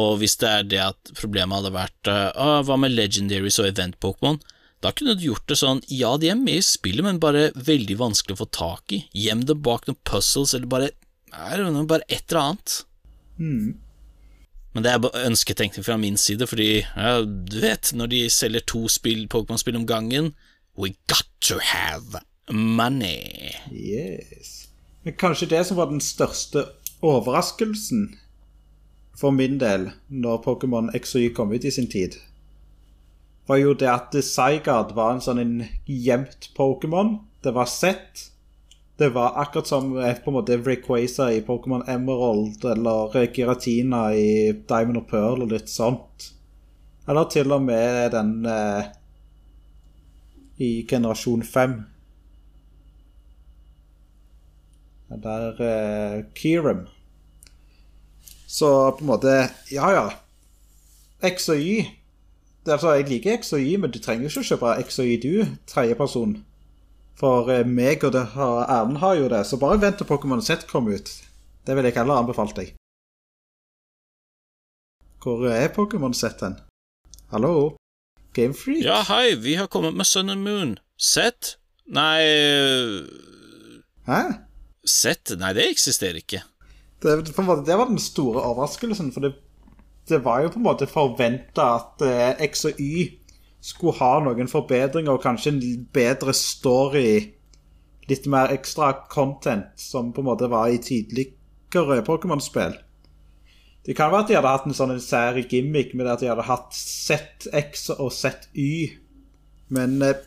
[0.00, 4.40] Og hvis det er det at problemet hadde vært uh, hva med Legendaries og Event-Pokémon,
[4.84, 7.96] da kunne du gjort det sånn, ja, de er med i spillet, men bare veldig
[8.00, 9.04] vanskelig å få tak i.
[9.16, 10.90] Gjem dem bak noen puzzles, eller bare,
[11.30, 12.74] know, bare et eller annet.
[13.38, 13.70] Mm.
[14.74, 18.60] Men det er bare ønsketenkning fra min side, fordi ja, du vet, når de selger
[18.66, 18.86] to
[19.30, 20.34] Pokémon-spill om gangen
[20.76, 22.20] We got to have
[22.50, 23.54] money.
[23.70, 24.68] Yes.
[25.02, 26.64] Men kanskje det som var den største
[27.02, 28.16] overraskelsen
[29.14, 32.18] for min del når Pokémon X og kom ut i sin tid,
[33.46, 35.56] var jo det at Zygard var en sånn en
[35.86, 37.18] gjemt Pokémon.
[37.44, 38.30] Det var sett
[38.96, 44.52] det var akkurat som eh, på en måte Rayquaza i Pokémon Emerald eller Giratina i
[44.68, 46.30] Diamond og Pearl og litt sånt.
[47.08, 48.92] Eller til og med den eh,
[50.62, 51.74] i generasjon 5.
[55.10, 56.86] Den der eh, Kirim.
[58.46, 60.08] Så på en måte Ja, ja.
[61.22, 61.84] X og Y.
[62.66, 65.16] Altså, jeg liker X og Y, men du trenger ikke å kjøpe X og Y,
[65.20, 66.38] du, tredjeperson.
[67.18, 70.98] For eh, meg og, Erlend har jo det, så bare vent til Pokémon Z kommer
[70.98, 71.10] ut.
[71.64, 72.74] Det ville jeg heller anbefalt deg.
[75.22, 76.58] Hvor er Pokémon Z hen?
[77.30, 77.76] Hallo?
[78.34, 78.82] Gamefreak?
[78.84, 80.78] Ja, hei, vi har kommet med Sun and Moon.
[81.00, 81.56] Z?
[81.86, 82.20] Nei
[84.08, 84.20] Hæ?
[84.84, 85.36] Z?
[85.38, 86.42] Nei, det eksisterer ikke.
[87.02, 89.34] Det, måte, det var den store overraskelsen, for det,
[90.08, 93.23] det var jo på en måte forventa at eh, X og Y
[93.64, 95.62] skulle ha noen forbedringer og kanskje en
[95.94, 97.32] bedre story.
[98.10, 102.76] Litt mer ekstra content, som på en måte var i tidligere Pokémon-spill.
[103.84, 106.46] Det kan være at de hadde hatt en sånn sær gimmick med at de hadde
[106.48, 108.68] hatt ZX og ZY,
[109.76, 110.22] men eh,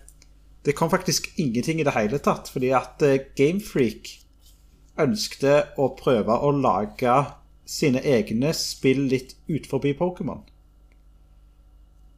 [0.66, 4.12] det kom faktisk ingenting i det hele tatt, fordi at eh, Gamefreak
[5.02, 7.16] ønskte å prøve å lage
[7.70, 10.46] sine egne spill litt utenfor Pokémon.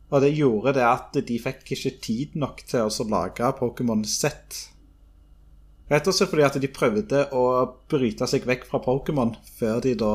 [0.09, 4.31] Og det gjorde det at de fikk ikke tid nok til å lage Pokémon Z.
[5.89, 7.43] Rett og slett fordi at de prøvde å
[7.89, 10.13] bryte seg vekk fra Pokémon før de da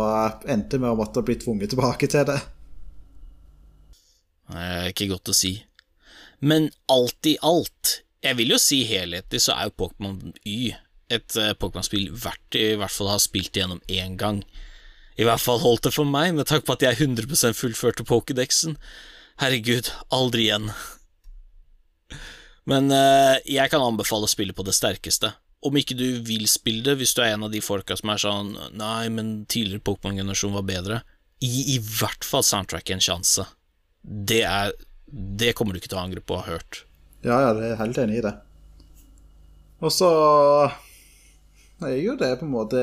[0.51, 2.41] endte med å måtte bli tvunget tilbake til det.
[4.51, 5.57] Det er ikke godt å si.
[6.45, 10.75] Men alt i alt, jeg vil jo si helhetlig, så er jo Pokémon Y
[11.13, 14.43] et uh, Pokémon-spill verdt i hvert fall å ha spilt igjennom én gang.
[15.21, 18.79] I hvert fall holdt det for meg, med takk på at jeg 100% fullførte Pokédexen.
[19.43, 20.69] Herregud, aldri igjen.
[22.71, 25.33] Men uh, jeg kan anbefale å spille på det sterkeste.
[25.65, 28.21] Om ikke du vil spille det, hvis du er en av de folka som er
[28.21, 31.01] sånn Nei, men tidligere Pokémon-generasjon var bedre.
[31.43, 33.47] Gi i hvert fall soundtracket en sjanse.
[34.03, 34.75] Det er
[35.07, 36.85] Det kommer du ikke til å angre på å ha hørt.
[37.25, 38.35] Ja, ja, jeg er helt enig i det.
[39.85, 40.09] Og så
[41.85, 42.81] er jo det på en måte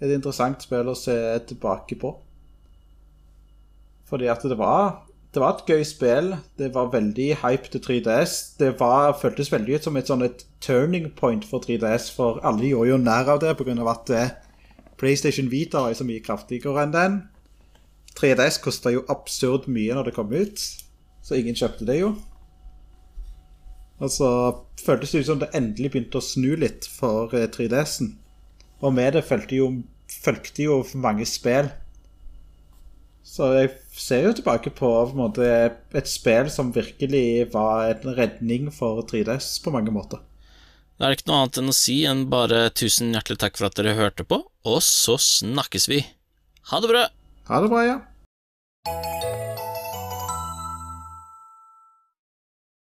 [0.00, 1.16] et interessant spill å se
[1.48, 2.12] tilbake på.
[4.14, 5.02] Fordi at det var
[5.34, 6.36] det var et gøy spill.
[6.58, 8.34] Det var veldig hype til 3DS.
[8.58, 12.70] Det var, føltes veldig ut som et, sånn et turning point for 3DS, for alle
[12.70, 13.74] gjorde jo nær av det pga.
[13.90, 14.24] at det,
[14.96, 17.16] PlayStation Vita var så mye kraftigere enn den.
[18.14, 20.60] 3DS kosta jo absurd mye når det kom ut,
[21.22, 22.14] så ingen kjøpte det jo.
[23.98, 24.28] Og så
[24.84, 28.14] føltes det ut som det endelig begynte å snu litt for 3DS-en.
[28.14, 28.20] Eh,
[28.84, 29.82] Og med det fulgte jo,
[30.58, 31.70] jo mange spill.
[33.24, 35.48] Så jeg ser jo tilbake på, på måte,
[35.94, 40.22] et spill som virkelig var en redning for 3DS på mange måter.
[40.98, 43.68] Da er det ikke noe annet enn å si enn bare tusen hjertelig takk for
[43.70, 46.04] at dere hørte på, og så snakkes vi.
[46.70, 47.06] Ha det bra!
[47.50, 49.33] Ha det bra, ja.